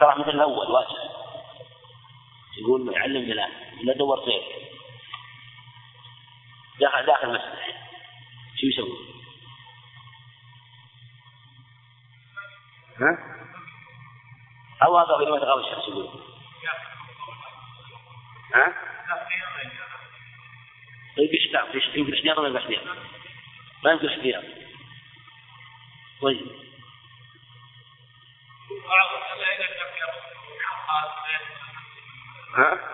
[0.00, 1.12] ترى مثل الأول واجب
[2.58, 4.42] يقول علمني الآن إلا دورت غير
[6.80, 7.74] داخل داخل المسجد
[8.60, 9.11] شو يسوي؟
[13.02, 13.18] ها؟
[14.82, 16.08] أو هذا غير ما تغاب الشخص يقول
[18.54, 18.74] ها؟
[21.16, 22.82] طيب احتياط يمكن احتياط ولا احتياط؟
[23.84, 24.44] ما يمكن احتياط
[26.22, 26.46] طيب
[32.54, 32.92] ها؟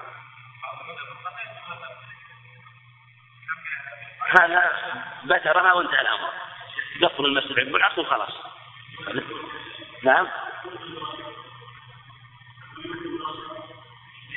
[4.40, 4.72] هذا
[5.24, 6.30] بترها وانتهى الامر
[7.02, 8.32] قفل المسجد عند العصر وخلاص
[10.08, 10.28] نعم.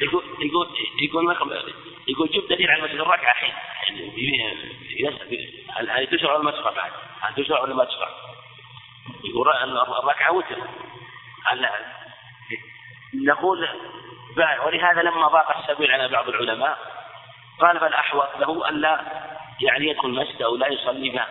[0.02, 0.68] يقول يقول
[1.02, 1.38] يقول
[2.08, 3.54] يقول جيب دليل على مسجد الركعة الحين.
[5.90, 6.92] هل تشرع ولا ما تشرع بعد؟
[7.22, 8.10] هل تشرع ولا ما تشرع؟
[9.24, 9.48] يقول
[10.04, 10.58] الركعة وتر.
[13.14, 13.68] نقول
[14.66, 16.78] ولهذا لما ضاق السبيل على بعض العلماء
[17.60, 19.02] قال بل أحوط له ألا
[19.62, 21.30] يعني يدخل المسجد أو لا يصلي معه.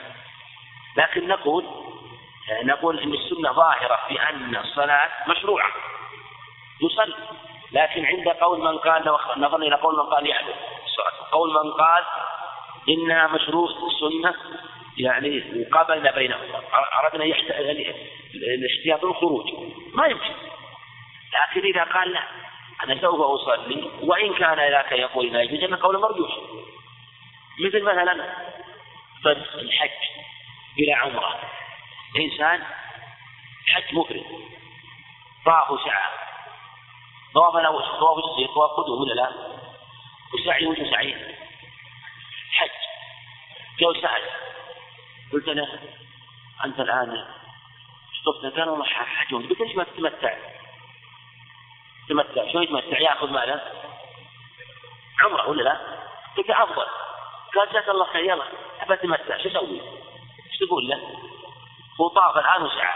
[0.97, 1.90] لكن نقول
[2.63, 5.71] نقول إن السنة ظاهرة في أن الصلاة مشروعة
[6.83, 7.15] يصلي
[7.73, 10.55] لكن عند قول من قال نظرنا إلى قول من قال يعبد
[11.33, 12.05] قول من قال
[12.89, 13.69] إنها مشروع
[14.01, 14.35] سنة
[14.99, 16.63] يعني قابلنا بينهما
[17.05, 17.25] أردنا
[18.35, 19.47] الاحتياط الخروج.
[19.95, 20.35] ما يمكن.
[21.33, 22.23] لكن إذا قال لا
[22.85, 26.39] أنا سوف أصلي وإن كان ذاك يقول لا يجوز أن قول مرجوح.
[27.65, 28.35] مثل مثلا
[29.25, 29.91] فسخ الحج
[30.79, 31.41] إلى عمرة.
[32.17, 32.65] إنسان
[33.69, 34.25] حج مفرد
[35.47, 36.11] طاف وسعى
[37.35, 39.33] طواف الأول طواف الصيف طواف قدوم ولا لا؟
[40.35, 41.37] وسعي وجه سعي
[42.53, 42.71] حج
[43.81, 44.23] جو سعي
[45.33, 45.79] قلت له
[46.65, 47.27] أنت الآن
[48.13, 50.39] شطفت كان والله حجهم قلت ليش ما تتمتع؟
[52.09, 53.61] تمتع شلون يتمتع؟ ياخذ ماله؟
[55.21, 55.81] عمرة ولا لا؟
[56.37, 56.87] قلت أفضل
[57.55, 58.45] قال جزاك الله خير يلا
[58.81, 59.81] أبى أتمتع شو أسوي؟
[60.51, 61.31] إيش تقول له؟
[62.01, 62.95] هو طاف الآن وسعى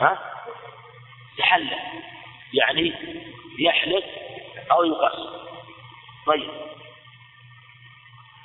[0.00, 0.34] ها؟
[1.38, 1.78] تحلل
[2.52, 2.94] يعني
[3.58, 4.04] يحلف
[4.72, 5.44] أو يقص
[6.26, 6.50] طيب.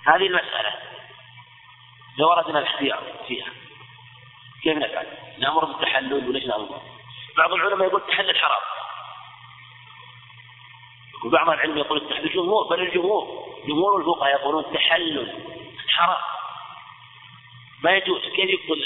[0.05, 0.73] هذه المسألة.
[2.17, 3.47] لو أردنا الاختيار فيها.
[4.63, 5.07] كيف نفعل؟
[5.39, 6.82] نأمر بالتحلل وليش نأمر؟
[7.38, 8.61] بعض العلماء يقول التحلل حرام.
[11.25, 15.43] وبعض العلم يقول التحلل الجمهور بل الجمهور جمهور الفقهاء يقولون التحلل
[15.89, 16.39] حرام.
[17.84, 18.21] ما يجوز.
[18.21, 18.84] كيف يبطل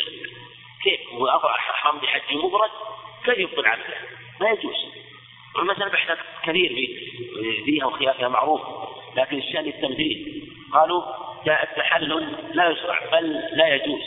[0.84, 2.72] كيف؟ هو حرام بحج مفرد
[3.26, 3.96] كيف يبطل عمله
[4.42, 4.76] ما يجوز.
[5.56, 6.70] والمسألة بحث كثير
[7.66, 8.62] فيها وخلافها معروف
[9.16, 10.50] لكن الشأن التمثيل.
[10.74, 11.04] قالوا
[11.48, 14.02] التحلل لا يشرع بل لا يجوز.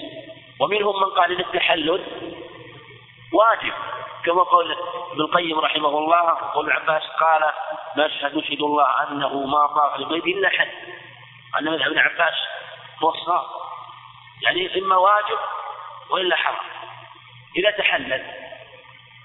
[0.60, 2.04] ومنهم من قال إن التحلل
[3.32, 3.72] واجب
[4.24, 4.76] كما قال
[5.12, 7.42] ابن القيم رحمه الله وابن عباس قال
[7.96, 10.68] نشهد نشهد الله أنه ما طاف للبيت إلا حد.
[11.58, 12.34] أن ابن عباس
[13.02, 13.10] هو
[14.42, 15.38] يعني إما واجب
[16.10, 16.66] وإلا حرام.
[17.56, 18.22] إذا تحلل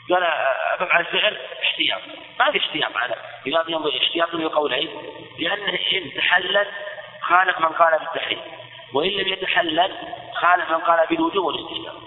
[0.09, 0.23] قال
[0.79, 2.01] أفعل فعل احتياط.
[2.39, 4.89] ما في احتياط على لماذا ينظر احتياط من قولين.
[5.39, 6.67] لأنه إن تحلل
[7.21, 8.41] خالف من قال بالتحريم
[8.93, 9.97] وإن لم يتحلل
[10.33, 12.01] خالف من قال بالوجوب والاستحباب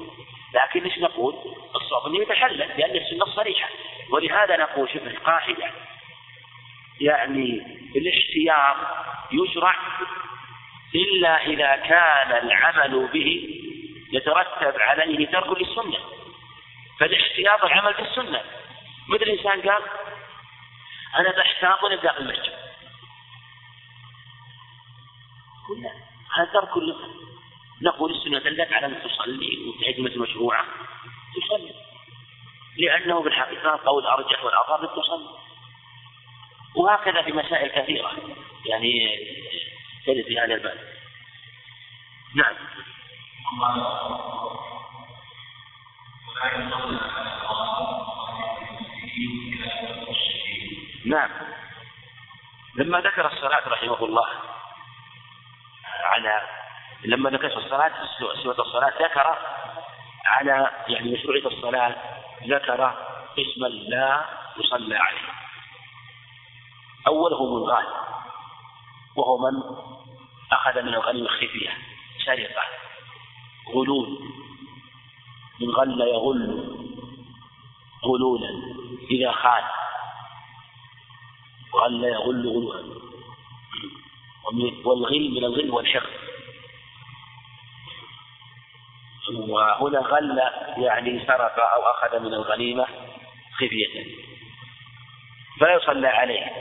[0.55, 1.35] لكن إيش نقول؟
[1.75, 3.69] الصواب إنه يتحلل لأن السنة صريحة.
[4.11, 5.71] ولهذا نقول شوف القاعدة.
[7.01, 8.77] يعني الاحتياط
[9.33, 9.77] يشرع
[10.95, 13.61] إلا إذا كان العمل به
[14.13, 15.99] يترتب عليه ترك للسنة.
[17.01, 18.43] فالاحتياط العمل بالسنة.
[19.09, 19.83] مثل إنسان قال
[21.17, 22.55] أنا بحتاط داخل المسجد.
[25.69, 25.91] قلنا
[26.37, 26.71] هذا ترك
[27.83, 30.65] نقول السنة دلت على أن تصلي وتعد مشروعة
[31.37, 31.75] تصلي.
[32.79, 35.29] لأنه بالحقيقة قول أرجح والأظهر تصلي
[36.77, 38.13] وهكذا في مسائل كثيرة.
[38.67, 39.19] يعني
[40.07, 40.79] ترد في هذا الباب.
[42.35, 42.55] نعم.
[51.05, 51.31] نعم.
[52.77, 54.27] لما ذكر الصلاة رحمه الله
[56.05, 56.41] على
[57.05, 57.93] لما ذكر الصلاة
[58.43, 59.39] سورة الصلاة ذكر
[60.27, 61.95] على يعني مشروعية الصلاة
[62.43, 62.95] ذكر
[63.39, 64.25] اسما لا
[64.57, 65.29] يصلى عليه.
[67.07, 67.87] أوله منغال
[69.17, 69.63] وهو من
[70.65, 71.79] أخذ من الغنم الخفية
[72.25, 72.63] سرقة
[73.75, 74.19] غلول
[75.61, 76.75] من غل يغل
[78.05, 78.51] غلولا
[79.11, 79.63] إذا خان
[81.75, 82.95] غل يغل غلولا.
[84.85, 86.11] والغل من الغل والحقد.
[89.49, 90.39] وهنا غل
[90.77, 92.87] يعني سرق أو أخذ من الغنيمة
[93.55, 94.17] خفية.
[95.61, 96.53] فلا يصلى عليه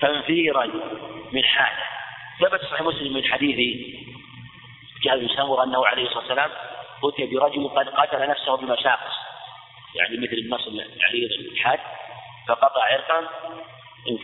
[0.00, 0.66] تنفيرا
[1.32, 1.96] من حاله
[2.40, 3.56] ثبت صحيح مسلم من حديث
[5.04, 6.50] جابر بن سمر أنه عليه الصلاة والسلام
[7.04, 9.14] أتي برجل قد قتل نفسه بمشاقص.
[9.94, 11.78] يعني مثل النص العريض الحاد
[12.48, 13.28] فقطع عرقا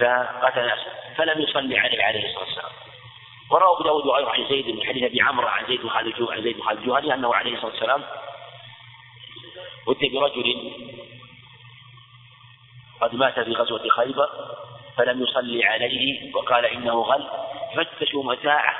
[0.00, 0.90] فقتل نفسه.
[1.16, 2.72] فلم يصلي عليه عليه الصلاة والسلام.
[3.50, 6.60] وروى أبو داود وغيره عن زيد بن حديث أبي عمرو عن زيد خالد عن زيد
[6.60, 8.02] خالد الجهني أنه عليه الصلاة والسلام
[9.88, 10.72] أتي برجل
[13.00, 14.28] قد مات في غزوة خيبر
[14.96, 17.28] فلم يصلي عليه وقال إنه غل.
[17.76, 18.74] فتشوا متاعه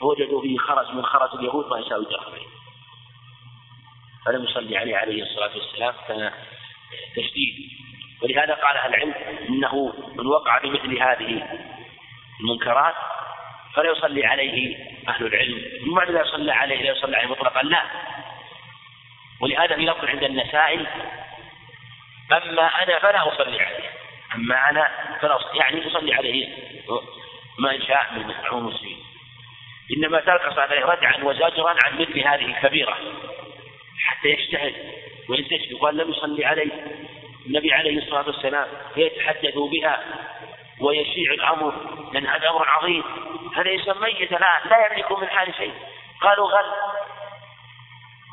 [0.00, 2.48] فوجدوا فيه خرج من خرج اليهود ما يساوي درهمين
[4.26, 6.32] فلم يصلي عليه عليه الصلاة والسلام كان
[7.16, 7.54] تشديد.
[8.22, 9.14] ولهذا قال أهل العلم
[9.48, 11.58] إنه من وقع بمثل هذه
[12.40, 12.94] المنكرات
[13.74, 14.76] فلا يصلي عليه
[15.08, 15.62] أهل العلم.
[15.94, 17.82] ما لا يصلى عليه لا يصلى عليه مطلقا لا.
[19.40, 20.86] ولهذا في لفظ عند النسائي
[22.32, 23.90] أما أنا فلا أصلي عليه.
[24.34, 24.88] أما أنا
[25.20, 26.48] فلا يعني تصلي عليه.
[27.58, 29.04] ما شاء من المسلمين
[29.96, 32.98] إنما ترك صلاة عليه ردعا وزجرا عن مثل هذه الكبيرة.
[34.04, 34.74] حتى يجتهد.
[35.28, 36.70] وينتشر وقال لم يصلي عليه.
[37.46, 40.04] النبي عليه الصلاة والسلام فيتحدثوا بها
[40.80, 41.74] ويشيع الأمر.
[42.12, 43.04] لأن هذا أمر عظيم.
[43.56, 44.60] هذا يسمى ميت الآن.
[44.70, 45.74] لا يملك من حال شيء.
[46.20, 46.66] قالوا غل.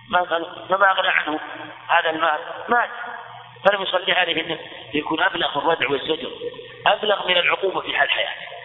[0.09, 1.39] ما قالوا فما أغنى عنه
[1.87, 2.89] هذا المال؟ مات.
[3.65, 4.41] فلم يصلي عليه.
[4.41, 4.59] النبي
[4.93, 6.31] يكون أبلغ الردع والزجر.
[6.87, 8.55] أبلغ من العقوبة في حال حياته.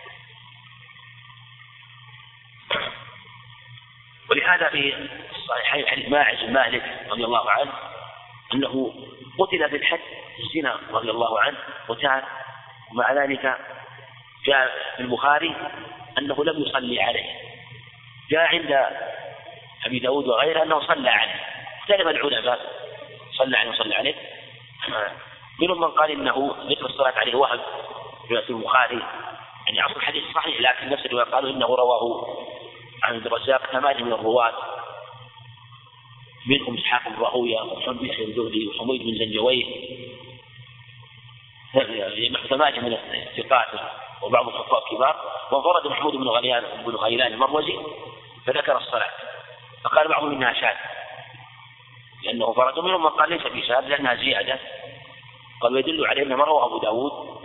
[4.31, 7.72] ولهذا في الصحيحين حديث ماعز مالك رضي الله عنه
[8.55, 8.95] أنه
[9.39, 10.01] قتل بالحد
[10.39, 11.59] الزنا رضي الله عنه
[11.89, 12.24] وتاب
[12.93, 13.57] ومع ذلك
[14.47, 15.57] جاء في البخاري
[16.18, 17.24] أنه لم يصلي عليه.
[18.31, 18.87] جاء عند
[19.87, 21.41] أبي داود وغيره أنه صلى عليه.
[21.81, 22.61] اختلف العلماء
[23.33, 24.14] صلى عليه وصلى عليه.
[25.61, 27.61] منهم من قال إنه ذكر الصلاة عليه وهم
[28.28, 29.03] في البخاري.
[29.66, 32.26] يعني أصل الحديث صحيح لكن نفس الرواية قالوا إنه رواه
[33.03, 34.55] عن عبد الرزاق ثمانية من الرواة.
[36.46, 39.64] منهم إسحاق بن راهوية وحمد بن الزهري وحميد بن زنجويه
[42.48, 43.66] ثمانية من الثقات
[44.22, 45.16] وبعض الحفاظ كبار.
[45.53, 47.78] وانفرد محمود بن غيلان بن غيلان المروزي
[48.46, 49.11] فذكر الصلاة.
[49.84, 50.76] فقال بعضهم انها شاذ
[52.24, 54.59] لأنه فرد منهم من قال ليس في شاذ لأنها زيادة.
[55.61, 57.40] قال ويدل عليه انما روى أبو داود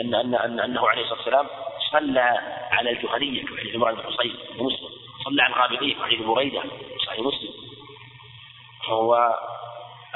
[0.00, 1.46] أن أن أنه عليه الصلاة والسلام
[1.92, 2.38] صلى
[2.70, 4.88] على الجهنية حديث عمران بن حصين ومسلم
[5.24, 6.62] صلى على الغامدية في حديث بريدة
[7.06, 7.50] صحيح مسلم.
[8.84, 9.38] هو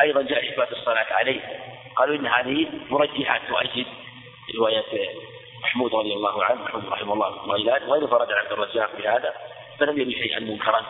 [0.01, 1.41] أيضا جاء إثبات الصلاة عليه.
[1.97, 3.87] قالوا إن هذه مرجحات تؤيد
[4.59, 5.11] رواية
[5.63, 9.35] محمود رضي الله عنه محمود رحمه الله غيلان وغير فرد عبد الرزاق بهذا
[9.79, 10.87] فلم يبي شيئا منكرا.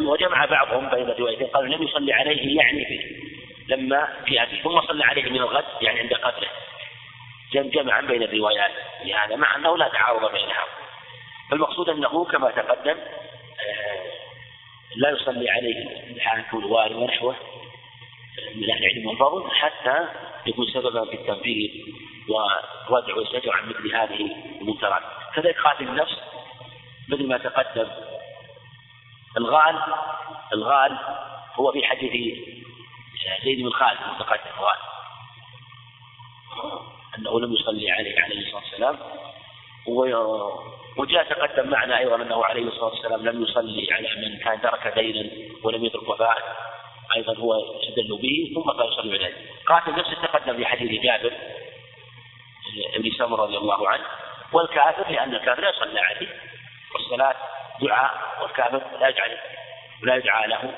[0.00, 3.30] وجمع بعضهم بين الروايتين قالوا لم يصلي عليه يعني فيه
[3.68, 6.48] لما في أبيه ثم صلى عليه من الغد يعني عند قتله.
[7.52, 8.72] جمعا بين الروايات.
[9.04, 10.64] لهذا مع أنه لا تعارض بينها.
[11.50, 12.96] فالمقصود أنه كما تقدم
[13.60, 14.10] آه،
[14.96, 17.36] لا يصلي عليه الحاكم الوالي ونحوه
[18.54, 20.08] من أهل العلم والفضل حتى
[20.46, 21.70] يكون سببا في التنفيذ
[22.88, 25.02] وردع والزجر عن مثل هذه المنكرات.
[25.34, 26.16] كذلك قاتل النفس
[27.08, 27.90] مثل ما تقدم
[29.36, 29.82] الغال
[30.52, 30.98] الغال
[31.54, 32.12] هو في حديث
[33.44, 34.78] زيد بن خالد المتقدم غال.
[37.20, 38.98] أنه لم يصلي عليه عليه الصلاة والسلام
[40.96, 45.30] وجاء تقدم معنا أيضا أنه عليه الصلاة والسلام لم يصلي على من كان ترك دينا
[45.62, 46.38] ولم يترك وفاء
[47.16, 49.34] أيضا هو استدل به ثم قال يصلي عليه.
[49.66, 51.32] قاتل نفسه تقدم في حديث جابر
[52.98, 54.04] بن سمر رضي الله عنه
[54.52, 56.28] والكافر لأن الكافر لا يصلى عليه
[56.94, 57.36] والصلاة
[57.80, 59.36] دعاء والكافر لا يجعل
[60.02, 60.74] لا يدعى له.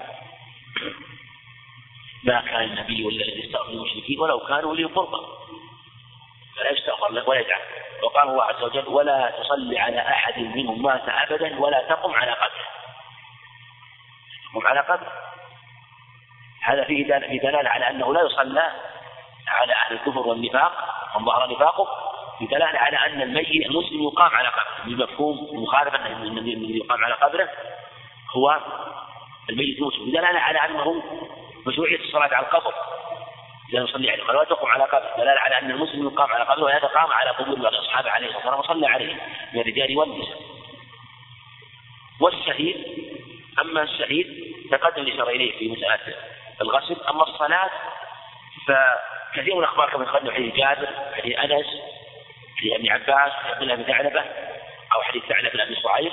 [2.24, 5.26] ما كان النبي الذي استغفر المشركين ولو كانوا لي قربى.
[6.56, 7.60] فلا يستغفر له ولا يدعى
[8.02, 12.66] وقال الله عز وجل ولا تصلي على أحد منهم مات أبدا ولا تقم على قبره.
[14.52, 15.12] تقم على قبره.
[16.62, 18.72] هذا فيه في دلالة على أنه لا يصلى
[19.48, 20.72] على أهل الكفر والنفاق
[21.18, 21.86] من ظهر نفاقه.
[22.38, 24.84] في دلالة على أن الميت المسلم يقام على قبره.
[24.84, 27.48] بمفهوم مخالفه أن الذي يقام على قبره
[28.36, 28.60] هو
[29.50, 31.02] الميت المسلم دلالة على أنه
[31.66, 32.74] مشروعية الصلاة على القبر.
[33.72, 34.22] إذا نصلي عليه.
[34.22, 37.30] قال ولا تقم على قبر دلالة على أن المسلم يقام على قبره وهذا قام على
[37.30, 39.14] قبور بعض الأصحاب عليه الصلاة والسلام وصلى عليه.
[39.52, 40.38] من الرجال والنساء.
[42.20, 42.86] والشهيد
[43.58, 44.26] أما الشهيد
[44.70, 46.14] تقدم الإشارة إليه في مسألة
[46.60, 46.96] الغسل.
[47.08, 47.70] أما الصلاة
[48.66, 51.66] فكثير من الأخبار كما تقدم حديث جابر حديث أنس
[52.58, 54.20] حديث ابن عباس عبد الله بن ثعلبة
[54.94, 56.12] أو حديث ثعلبة بن أبي صعيب.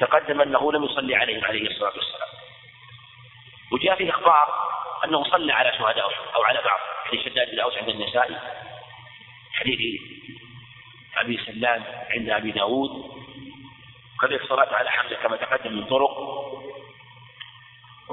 [0.00, 2.28] تقدم أنه لم يصلي عليهم عليه الصلاة والسلام.
[3.72, 4.67] وجاء فيه أخبار
[5.04, 6.80] أنه صلى على شهداء أو على بعض.
[7.04, 8.36] حديث شداد بن أوس عند النسائي.
[9.52, 10.00] حديث
[11.16, 12.90] أبي سلام عند أبي داود.
[14.20, 16.18] كذلك الصلاة على حمزة كما تقدم من طرق.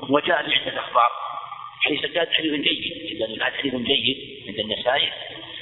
[0.10, 1.12] وجاء عدة أخبار.
[1.82, 5.12] حديث شداد حديث جيد عند حديث جيد عند النسائي.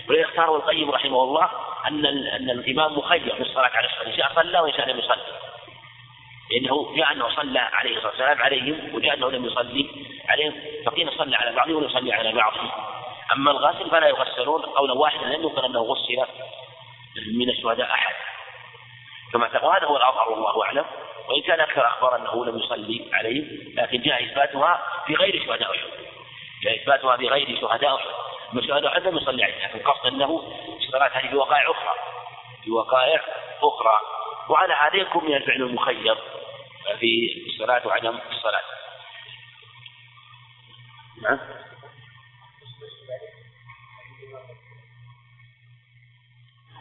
[0.09, 1.49] ولذا اختاره القيم رحمه الله
[1.87, 5.52] أن أن الإمام مخير في الصلاة على الشهداء إن شاء صلى وإن شاء لم يصلي.
[6.53, 9.89] لأنه جاء أنه صلى عليه الصلاة والسلام عليهم وجاء أنه لم يصلي
[10.29, 10.53] عليهم
[10.85, 12.53] فقيل صلى على بعضهم ولم يصلي على بعض.
[13.33, 16.25] أما الغاسل فلا يغسلون قولا واحدا لم يقل أنه غسل
[17.35, 18.15] من الشهداء أحد.
[19.33, 20.85] كما تقول هذا هو الأظهر والله أعلم.
[21.29, 25.87] وإن كان أكثر أخبار أنه لم يصلي عليهم لكن جاء إثباتها في غير شهداء أحد.
[26.63, 28.05] جاء إثباتها في غير شهداء أحد.
[28.53, 31.93] من شهداء أحد لم يصلي عليهم لكن القصد أنه الصلاة هذه في وقائع أخرى.
[32.63, 33.21] في وقائع
[33.63, 33.99] أخرى.
[34.49, 36.17] وعلى هذا يكون من الفعل المخير.
[36.99, 38.61] في الصلاة وعدم الصلاة.
[41.21, 41.39] نعم.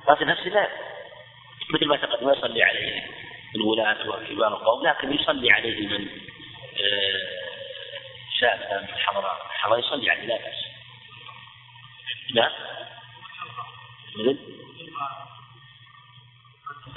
[0.06, 0.68] قاتل نفسه لا
[1.70, 3.06] مثل ما تقدم يصلي عليه
[3.54, 6.08] الولاة وكبار القوم لكن يصلي عليه من
[6.80, 7.42] آه،
[8.40, 10.64] شاف من الحضراء الحضراء يصلي عليه لا بأس.
[12.30, 12.52] لا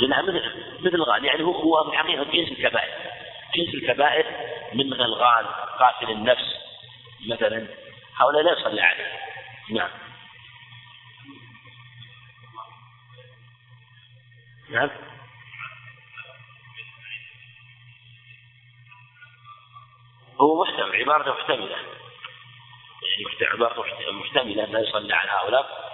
[0.10, 0.42] نعم مثل
[0.80, 2.94] مثل الغال يعني هو في الحقيقة جنس الكبائر.
[3.56, 4.26] جنس الكبائر
[4.74, 5.46] من الغال
[5.80, 6.56] قاتل النفس
[7.30, 7.68] مثلا.
[8.16, 9.12] هؤلاء لا يصلى عليه.
[9.70, 9.90] نعم.
[14.70, 14.90] نعم.
[20.42, 21.76] هو محتمل عبارة محتملة.
[23.06, 25.92] يعني عبارة محتملة لا يصلى على هؤلاء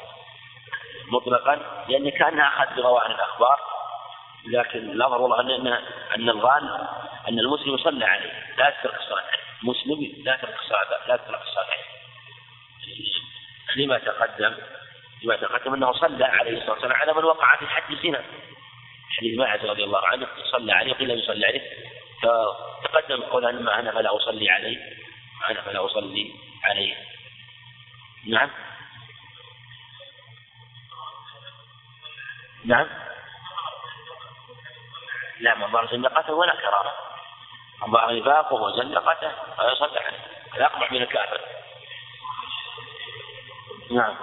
[1.07, 3.70] مطلقا لأن كأنها أخذ بروائح الأخبار.
[4.47, 5.67] لكن الأمر والله أن
[6.15, 6.87] أن الغال
[7.27, 8.45] أن المسلم يصلى عليه.
[8.57, 9.41] لا يترك الصلاة عليه.
[9.63, 11.91] مسلم لا تترك الصلاة لا تترك الصلاة عليه.
[13.75, 14.55] لما تقدم
[15.23, 18.23] لما تقدم أنه صلى عليه الصلاة والسلام على من وقع في حد الزنا.
[19.17, 21.61] حديث ماعز رضي الله عنه صلى عليه قيل يصلي عليه.
[22.21, 24.77] فتقدم قول أما أنا فلا أصلي عليه.
[25.49, 26.33] أنا فلا أصلي
[26.63, 26.95] عليه.
[28.27, 28.49] نعم.
[32.65, 32.87] نعم.
[35.41, 36.91] لا من ظهر زندقته ولا كرامة.
[37.81, 40.13] من ظهر نفاقه وزندقته فلا عليه
[40.55, 41.41] هذا أقبح من الكافر.
[43.91, 44.15] نعم.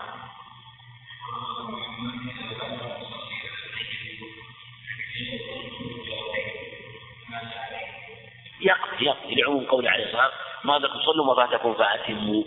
[8.61, 9.35] يقضي يقضي.
[9.35, 12.45] لعموم قول عليه الصلاة والسلام ما لكم صلوا مراتكم فأتموا.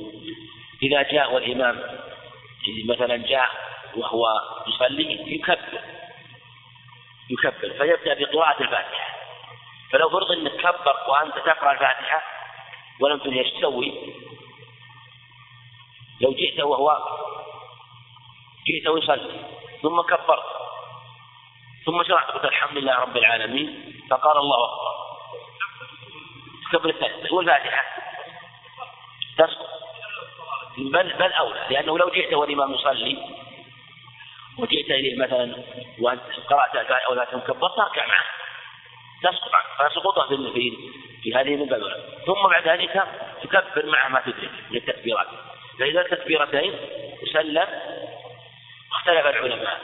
[0.84, 2.02] إذا جاء والإمام
[2.86, 3.50] مثلا جاء
[3.96, 4.26] وهو
[4.68, 5.60] يصلي يكبر.
[7.32, 9.22] يكبر فيبدأ بقراءة الفاتحة.
[9.92, 12.24] فلو فرض أنك كبر وأنت تقرأ الفاتحة
[13.00, 14.14] ولم تنهي تسوي؟
[16.22, 17.00] لو جئت وهو
[18.68, 19.46] جئت ويصلي
[19.82, 20.44] ثم كبرت
[21.86, 24.92] ثم شرعت الحمد لله رب العالمين فقال الله أكبر.
[26.72, 27.84] كبر الثالث والفاتحة
[29.38, 29.72] تسقط.
[30.78, 33.18] بل بل أولى لأنه لو جئت والإمام يصلي
[34.60, 35.56] وجئت إليه مثلا
[36.00, 38.26] وأنت قرأت الآية أو لا كبرت اركع معه
[39.24, 40.78] تسقط عنه فسقوطه في
[41.24, 41.82] في هذه من باب
[42.26, 43.08] ثم بعد ذلك
[43.44, 45.28] تكبر معه ما تدرك من التكبيرات
[45.80, 46.76] فإذا التكبيرتين
[47.24, 47.68] يسلم
[48.92, 49.80] اختلف العلماء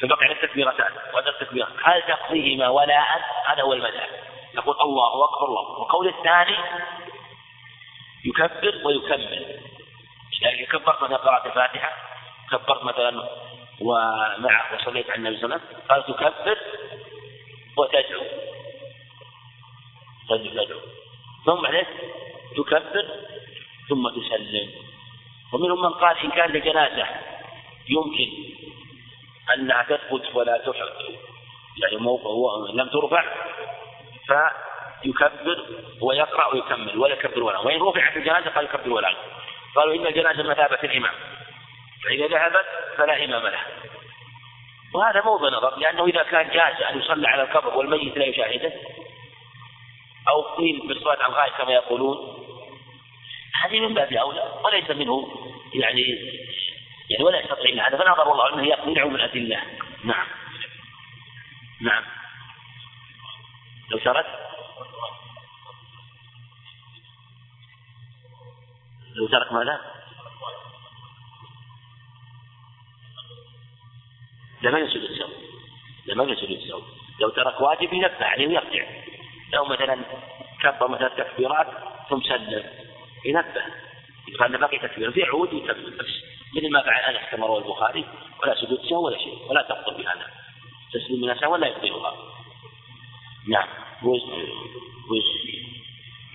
[0.00, 4.08] فبقي التكبيرتان وهذا التكبيرات هل تقضيهما ولاء؟ هذا هو المذهب.
[4.54, 5.60] نقول الله أكبر الله.
[5.60, 6.56] وقول الثاني
[8.24, 9.60] يكبر ويكمل.
[10.42, 11.92] يعني كبرت مثلا قراءة الفاتحة
[12.50, 13.28] كبرت مثلا
[13.80, 16.58] ومعه وصليت على النبي صلى الله عليه وسلم قال تكبر
[17.76, 18.24] وتدعو.
[20.28, 20.80] تدعو
[21.46, 21.86] ثم بعدين
[22.56, 23.06] تكبر
[23.88, 24.70] ثم تسلم.
[25.52, 27.06] ومنهم من قال إن كان لجنازة
[27.88, 28.30] يمكن
[29.54, 30.88] أنها تثبت ولا تحد
[31.82, 33.24] يعني موقع لم ترفع
[34.26, 35.66] فيكبر
[36.00, 39.14] ويقرأ ويكمل ولا يكبر ولا وإن رفعت الجنازة قال يكبر ولا.
[39.76, 41.14] قالوا إن الجنازة مثابة الإمام
[42.04, 43.60] فإذا ذهبت فلا إمام له.
[44.94, 48.72] وهذا موضع نظر لأنه إذا كان جاز أن يصلى على القبر والميت لا يشاهده
[50.28, 52.44] أو قيل بالصلاة على الغائب كما يقولون
[53.62, 55.28] هذه من باب أولى وليس منه
[55.74, 56.02] يعني
[57.10, 59.62] يعني ولا يستطيع إلا هذا فنظر والله أنه يقضي من الأدلة
[60.04, 60.26] نعم.
[61.80, 62.04] نعم.
[63.90, 64.26] لو ترك
[69.14, 69.93] لو ترك ماذا؟
[74.64, 75.28] لما يسجد السهو
[76.06, 76.80] لما يسجد السهو
[77.20, 78.84] لو ترك واجب ينبه عليه ويرجع
[79.52, 79.98] لو مثلا
[80.62, 81.66] كبر مثلا تكبيرات
[82.10, 82.64] ثم سلم.
[83.24, 83.64] ينبه
[84.40, 85.18] قال بقي تكبير.
[85.18, 86.24] يعود ويكمل بس
[86.56, 88.04] مثل ما فعل أنس كما روى البخاري
[88.42, 90.26] ولا سجود سهو ولا شيء ولا تبطل بهذا
[90.92, 92.14] تسليم من ولا يبطلها
[93.48, 93.68] نعم.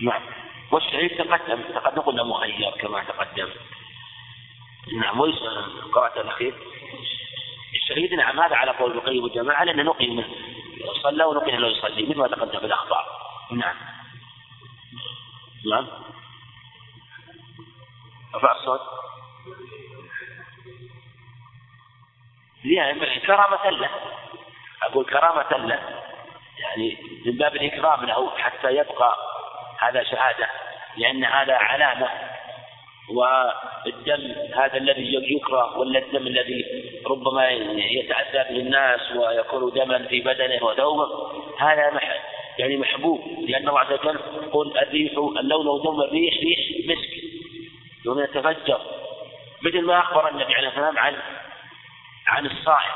[0.00, 0.22] نعم.
[0.72, 1.62] والشهيد تقدم.
[1.74, 3.48] تقدم قلنا مخير كما تقدم.
[4.92, 5.20] نعم.
[5.92, 6.54] قرأت الأخير.
[7.90, 10.28] الشهيد نعم هذا على قول القيم والجماعة لأنه نقل منه.
[11.02, 12.02] صلى ونقل له يصلي.
[12.02, 13.06] مثل ما تقدم في الأخبار.
[13.50, 13.76] نعم.
[15.70, 15.86] نعم.
[18.34, 18.80] رفع الصوت.
[22.64, 23.90] يعني كرامة له.
[24.82, 25.80] أقول كرامة له.
[26.58, 29.16] يعني من باب الإكرام له حتى يبقى
[29.78, 30.48] هذا شهادة
[30.96, 32.08] لأن هذا علامة
[33.14, 36.64] والدم هذا الذي يكره ولا الدم الذي
[37.06, 41.08] ربما يتعدى به الناس ويكون دما في بدنه وثوبه
[41.58, 42.00] هذا
[42.58, 44.18] يعني محبوب لأن الله عز وجل
[44.52, 46.58] قل الريح اللون دم الريح ريح
[46.88, 47.10] مسك
[48.06, 48.80] يوم يتفجر.
[49.62, 51.16] مثل ما أخبر النبي عليه والسلام عن
[52.26, 52.92] عن الصائم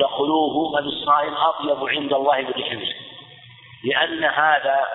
[0.00, 2.72] دخلوه الصائم أطيب عند الله من ريح
[3.84, 4.86] لأن هذا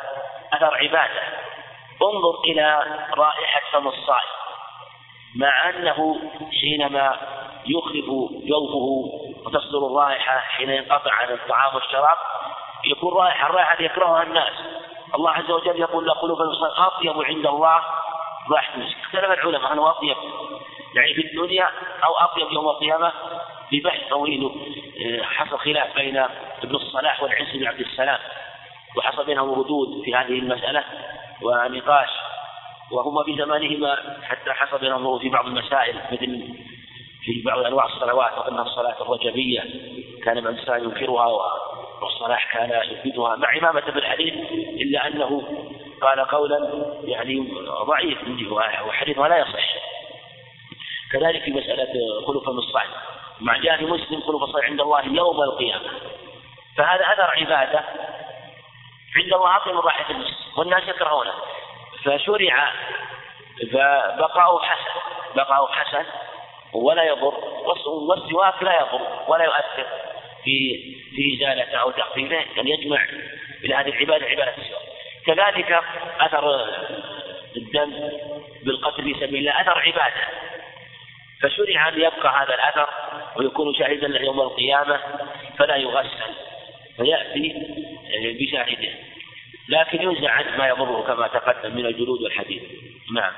[0.53, 1.47] أثر عبادة.
[2.02, 2.84] انظر إلى
[3.18, 4.38] رائحة فم الصائم
[5.36, 6.20] مع أنه
[6.62, 7.18] حينما
[7.66, 8.06] يخرف
[8.48, 9.12] جوفه
[9.45, 12.18] وتصدر الرائحة حين ينقطع عن الطعام والشراب
[12.86, 14.54] يكون رائحة الرائحة يكرهها الناس.
[15.16, 17.82] الله عز وجل يقول لا قلوب الصائم أطيب عند الله
[18.52, 20.18] رائحة المسك اختلف العلماء أنه أطيب
[20.95, 21.70] يعني في الدنيا
[22.06, 23.12] أو أطيب يوم القيامة؟
[23.72, 24.52] ببحث طويل
[25.06, 26.18] آه، حصل خلاف بين
[26.64, 28.20] ابن الصلاح والعز بن عبد السلام
[28.98, 30.84] وحصل بينهم ردود في هذه المسألة.
[31.41, 32.09] ونقاش.
[32.91, 36.53] وهما في زمانهما حتى حصل بينهم في بعض المسائل مثل
[37.21, 39.63] في بعض أنواع الصلوات وانها الصلاة الرجبية
[40.23, 41.27] كان الانسان ينكرها
[42.01, 44.33] والصلاح كان يثبتها مع إمامة بالحديث
[44.81, 45.43] إلا أنه
[46.01, 47.47] قال قولا يعني
[47.88, 48.17] ضعيف
[48.88, 49.73] وحديث لا يصح.
[51.11, 51.93] كذلك في مسألة
[52.27, 52.89] خلف الصعد
[53.41, 55.89] مع جاء في مسلم خلف الصعد عند الله يوم القيامة.
[56.77, 57.83] فهذا أثر عبادة
[59.18, 61.34] عند الله أعظم من المسلم والناس يكرهونه.
[62.03, 62.74] فشرع
[63.72, 64.99] فبقاؤه حسن.
[65.36, 66.05] بقاؤه حسن
[66.74, 67.34] ولا يضر.
[67.86, 69.88] والسواك لا يضر ولا يؤثر
[70.43, 70.84] في
[71.15, 72.45] في إزالته أو تخفيفه.
[72.59, 73.07] أن يجمع
[73.63, 74.88] إلى هذه العبادة عبادة السواك.
[75.26, 75.84] كذلك
[76.20, 76.68] أثر
[77.55, 78.09] الدم
[78.63, 79.61] بالقتل في سبيل الله.
[79.61, 80.28] أثر عبادة.
[81.41, 82.89] فشرع أن يبقى هذا الأثر
[83.36, 84.99] ويكون شاهدا له يوم القيامة
[85.57, 86.34] فلا يغسل.
[86.97, 87.55] فيأتي
[88.39, 88.93] بشاهده.
[89.70, 93.34] لكن ينزع عنه ما يضره كما تقدم من الجلود والحديد نعم.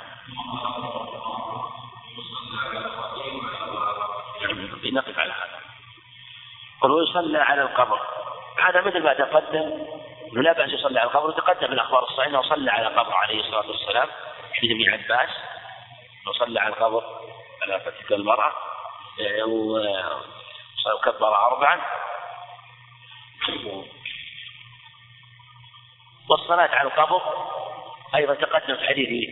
[4.93, 5.59] نقف على هذا.
[6.81, 7.99] قل ويصلى على القبر.
[8.63, 9.87] هذا مثل ما تقدم.
[10.33, 11.27] لا بأس يصلي على القبر.
[11.27, 14.07] وتقدم الأخبار الصحيحة أنه صلى على القبر عليه الصلاة والسلام.
[14.53, 15.29] حديث ابن عباس.
[16.27, 17.03] وصلى على القبر
[17.63, 18.53] على فتك المرأة.
[20.95, 21.81] وكبر أربعا.
[26.29, 27.21] والصلاة على القبر
[28.15, 29.29] أيضا تقدم في حديث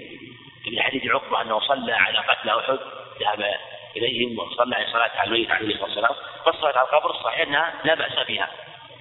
[0.64, 2.80] في حديث عقبة أنه صلى على قتل أحد
[3.22, 3.58] ذهب
[3.98, 6.16] إليهم وصلى على صلاة على الميت عليه الصلاة والسلام.
[6.46, 8.50] فالصلاة على القبر الصحيح أنها لا بأس بها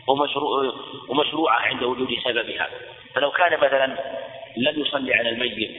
[0.08, 0.72] ومشروع
[1.08, 2.70] ومشروعة عند وجود سببها.
[3.14, 3.86] فلو كان مثلا
[4.56, 5.70] لم يصلي على الميت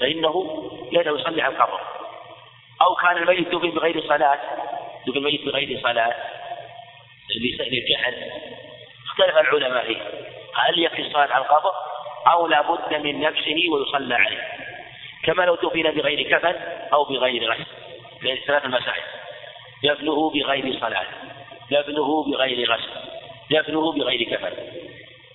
[0.00, 0.62] فإنه
[0.92, 1.80] يدعو يصلي على القبر.
[2.82, 4.38] أو كان الميت دفن بغير صلاة
[5.06, 6.14] دفن الميت بغير صلاة
[7.70, 8.30] للجهل
[9.06, 10.02] اختلف العلماء فيه.
[10.58, 11.72] هل يكفي الصلاة على القبر
[12.32, 14.42] أو لا بد من نفسه ويصلى عليه؟
[15.24, 16.54] كما لو دفن بغير كفن
[16.92, 17.66] أو بغير غسل.
[18.22, 19.02] لأن ثلاث المسائل
[19.84, 21.06] دفنه بغير صلاة.
[21.70, 22.90] دفنه بغير غسل.
[23.50, 24.52] دفنه بغير كفن.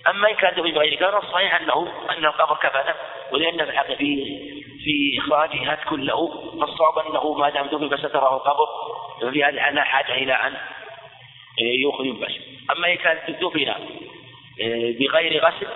[0.08, 2.94] أما إن كان دفن بغير كفن الصحيح أنه أن القبر كفنه
[3.32, 4.40] ولأن الحق في
[4.84, 6.28] في إخراجه هتك له
[6.60, 8.66] فالصواب أنه ما دام دفن فستره القبر
[9.20, 10.56] ففي هذه الحالة حاجة إلى أن
[11.60, 13.74] يخرج ينبش أما إن كان دفن
[15.00, 15.66] بغير غسل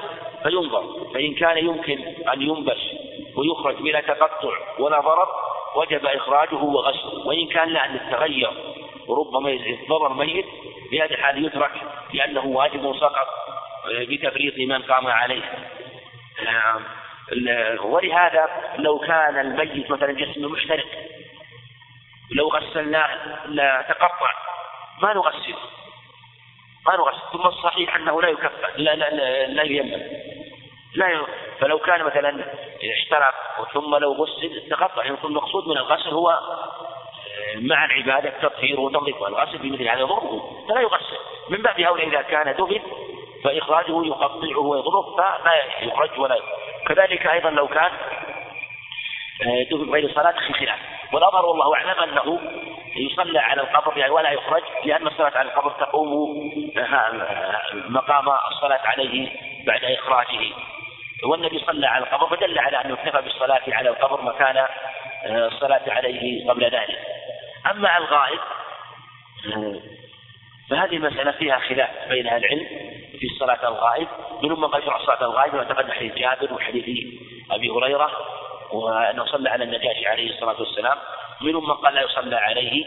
[0.43, 1.11] فينظر.
[1.14, 1.99] فإن كان يمكن
[2.33, 2.81] أن ينبش
[3.37, 5.29] ويخرج بلا تقطع ولا ضرر
[5.76, 7.26] وجب إخراجه وغسله.
[7.26, 8.51] وإن كان لا أن يتغير
[9.09, 10.47] وربما يضر الميت
[10.91, 11.72] في هذه الحال يترك
[12.14, 13.29] لأنه واجب سقط
[13.95, 15.43] آه، بتفريط من قام عليه.
[16.45, 16.83] نعم.
[17.83, 18.49] ولهذا
[18.79, 20.87] لو كان الميت مثلا جسمه محترق
[22.31, 23.09] لو غسلناه
[23.47, 24.31] لا تقطع
[25.03, 25.57] ما نغسله؟
[26.89, 30.03] ما نغسل ثم الصحيح أنه لا يكفى لا لا لا, لا ييمم
[30.95, 31.18] لا ي...
[31.61, 32.45] فلو كان مثلا
[32.93, 33.34] احترق
[33.74, 39.20] ثم لو غسل تقطع يعني المقصود من الغسل هو آه، مع العبادة التطهير وتنظيف.
[39.20, 41.16] والغسل في مثل هذا يضره فلا يغسل.
[41.51, 42.80] من باب أولى إذا كان دفن
[43.45, 46.39] فإخراجه يقطعه ويضره فلا يخرج ولا
[46.89, 47.91] كذلك أيضا لو كان
[49.43, 50.97] آه، دفن غير صلاة في خلاف.
[51.13, 52.41] والأظهر والله أعلم أنه
[52.97, 56.41] يصلى على القبر يعني ولا يخرج لأن الصلاة على القبر تقوم
[56.79, 57.13] آه،
[57.75, 59.29] مقام الصلاة عليه
[59.67, 60.53] بعد إخراجه.
[61.25, 66.51] والنبي صلى على القبر فدل على أنه اكتفى بالصلاة على القبر مكان آه، الصلاة عليه
[66.51, 66.99] قبل ذلك.
[67.71, 68.39] أما الغائب
[70.71, 72.67] فهذه المسألة فيها خلاف بين أهل العلم
[73.19, 74.09] في الصلاة الغائب
[74.43, 76.85] منهم من قال يشرع صلاة الغائب وتقدم حديث جابر وحديث
[77.51, 78.11] أبي هريرة
[78.73, 80.97] وأنه صلى على النجاشي عليه الصلاة والسلام.
[81.41, 82.85] منهم من قال لا يصلى عليه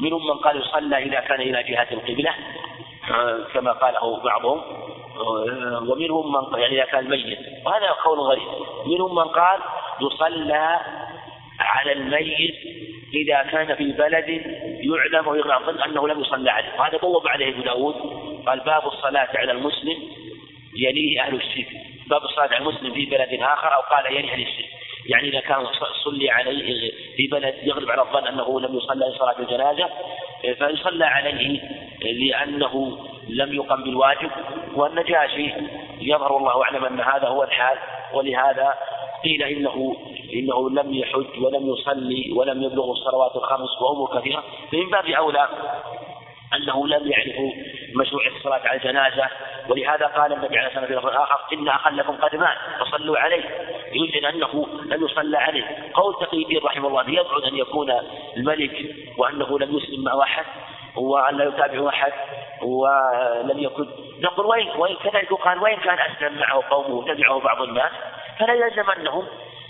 [0.00, 2.34] منهم من قال يصلى إذا كان إلى جهة القبلة
[3.54, 4.62] كما قاله بعضهم.
[5.90, 8.48] ومنهم من قال يعني إذا كان ميت وهذا قول غريب.
[8.86, 9.60] منهم من قال
[10.00, 10.80] يصلى
[11.60, 12.54] على الميت
[13.14, 14.28] إذا كان في بلد
[14.80, 16.78] يعلم ويغلق أنه لم يصلى عليه.
[16.78, 17.94] وهذا بوب عليه أبو داود.
[18.46, 19.96] قال باب الصلاة على المسلم
[20.76, 21.68] يليه أهل الشرك.
[22.06, 24.67] باب الصلاة على المسلم في بلد آخر أو قال يليه أهل الشرك.
[25.08, 25.66] يعني إذا كان
[26.04, 29.88] صلي عليه في بلد يغلب على الظن أنه لم يصلى صلاة الجنازة
[30.42, 31.60] فيصلى عليه
[32.02, 32.98] لأنه
[33.28, 34.30] لم يقم بالواجب
[34.74, 35.50] والنجاشي.
[36.00, 37.78] يظهر الله أعلم أن هذا هو الحال
[38.14, 38.74] ولهذا
[39.24, 39.96] قيل إنه
[40.34, 44.44] إنه لم يحج ولم يصلي ولم يبلغ الصلوات الخمس وأمور كثيرة.
[44.72, 45.48] فمن باب أولى
[46.54, 47.52] أنه لم يعرف
[47.96, 49.28] مشروعية الصلاة على الجنازة
[49.68, 53.44] ولهذا قال النبي عليه الصلاة والسلام في الآخر إن أقلكم قد مات فصلوا عليه.
[53.92, 55.90] يوجد أنه لم يصلى عليه.
[55.94, 57.90] قول تقي الدين رحمه الله يبعد أن يكون
[58.36, 60.44] الملك وأنه لم يسلم مع أحد
[60.96, 62.12] وأن لا يتابع أحد
[62.62, 63.88] ولم يكن.
[64.20, 67.92] نقول وين وين كذلك قال وين كان أسلم معه قومه وتبعه بعض الناس
[68.38, 69.26] فلا يلزم أنهم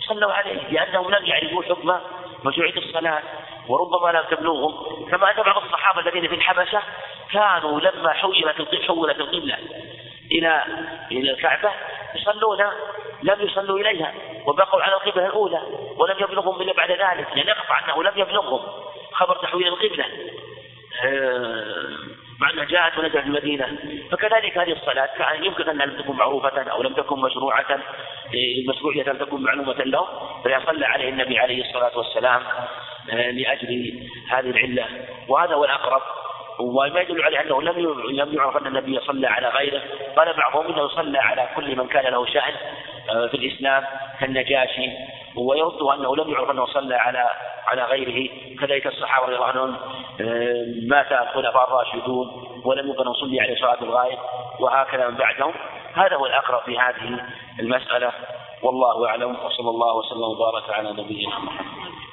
[0.08, 1.92] صلوا عليه لأنهم لم يعرفوا حكم
[2.44, 3.22] مشروعية الصلاة.
[3.68, 6.82] وربما لم تبلغهم كما أن بعض الصحابة الذين في الحبشة
[7.32, 9.58] كانوا لما حولت حولت القبلة
[10.32, 10.64] إلى
[11.12, 11.70] إلى الكعبة
[12.14, 12.58] يصلون
[13.22, 14.14] لم يصلوا إليها
[14.46, 15.62] وبقوا على القبلة الأولى
[15.96, 17.52] ولم يبلغهم إلا بعد ذلك لأن يعني
[17.84, 18.60] أنه لم يبلغهم
[19.12, 20.04] خبر تحويل القبلة.
[21.04, 23.78] آه، مع أنها جاءت ونزلت المدينة.
[24.10, 27.66] فكذلك هذه الصلاة كان يمكن أن لم تكن معروفة أو لم تكن مشروعة
[28.34, 30.06] المشروعية لم تكن معلومة لهم
[30.42, 32.42] فيصلى عليه النبي عليه الصلاة والسلام
[33.10, 34.00] آه، لأجل
[34.30, 34.86] هذه العلة.
[35.28, 36.02] وهذا هو الأقرب.
[36.60, 37.78] وما يدل عليه أنه لم
[38.10, 39.82] لم يعرف أن النبي صلى على غيره.
[40.16, 42.54] قال بعضهم إنه صلى على كل من كان له شأن.
[43.08, 43.84] في الإسلام
[44.20, 44.90] كالنجاشي
[45.36, 47.28] ويرد أنه لم يعرف أنه صلى على
[47.66, 48.30] على غيره
[48.60, 49.76] كذلك الصحابة رضي الله عنهم
[50.20, 52.26] آه، مات الخلفاء الراشدون
[52.64, 54.18] ولم يكن يصلي عليه صلاة الغائب
[54.60, 55.54] وهكذا من بعدهم.
[55.94, 57.20] هذا هو الأقرب في هذه
[57.60, 58.12] المسألة
[58.62, 62.07] والله أعلم وصلى الله وسلم وبارك على نبينا محمد.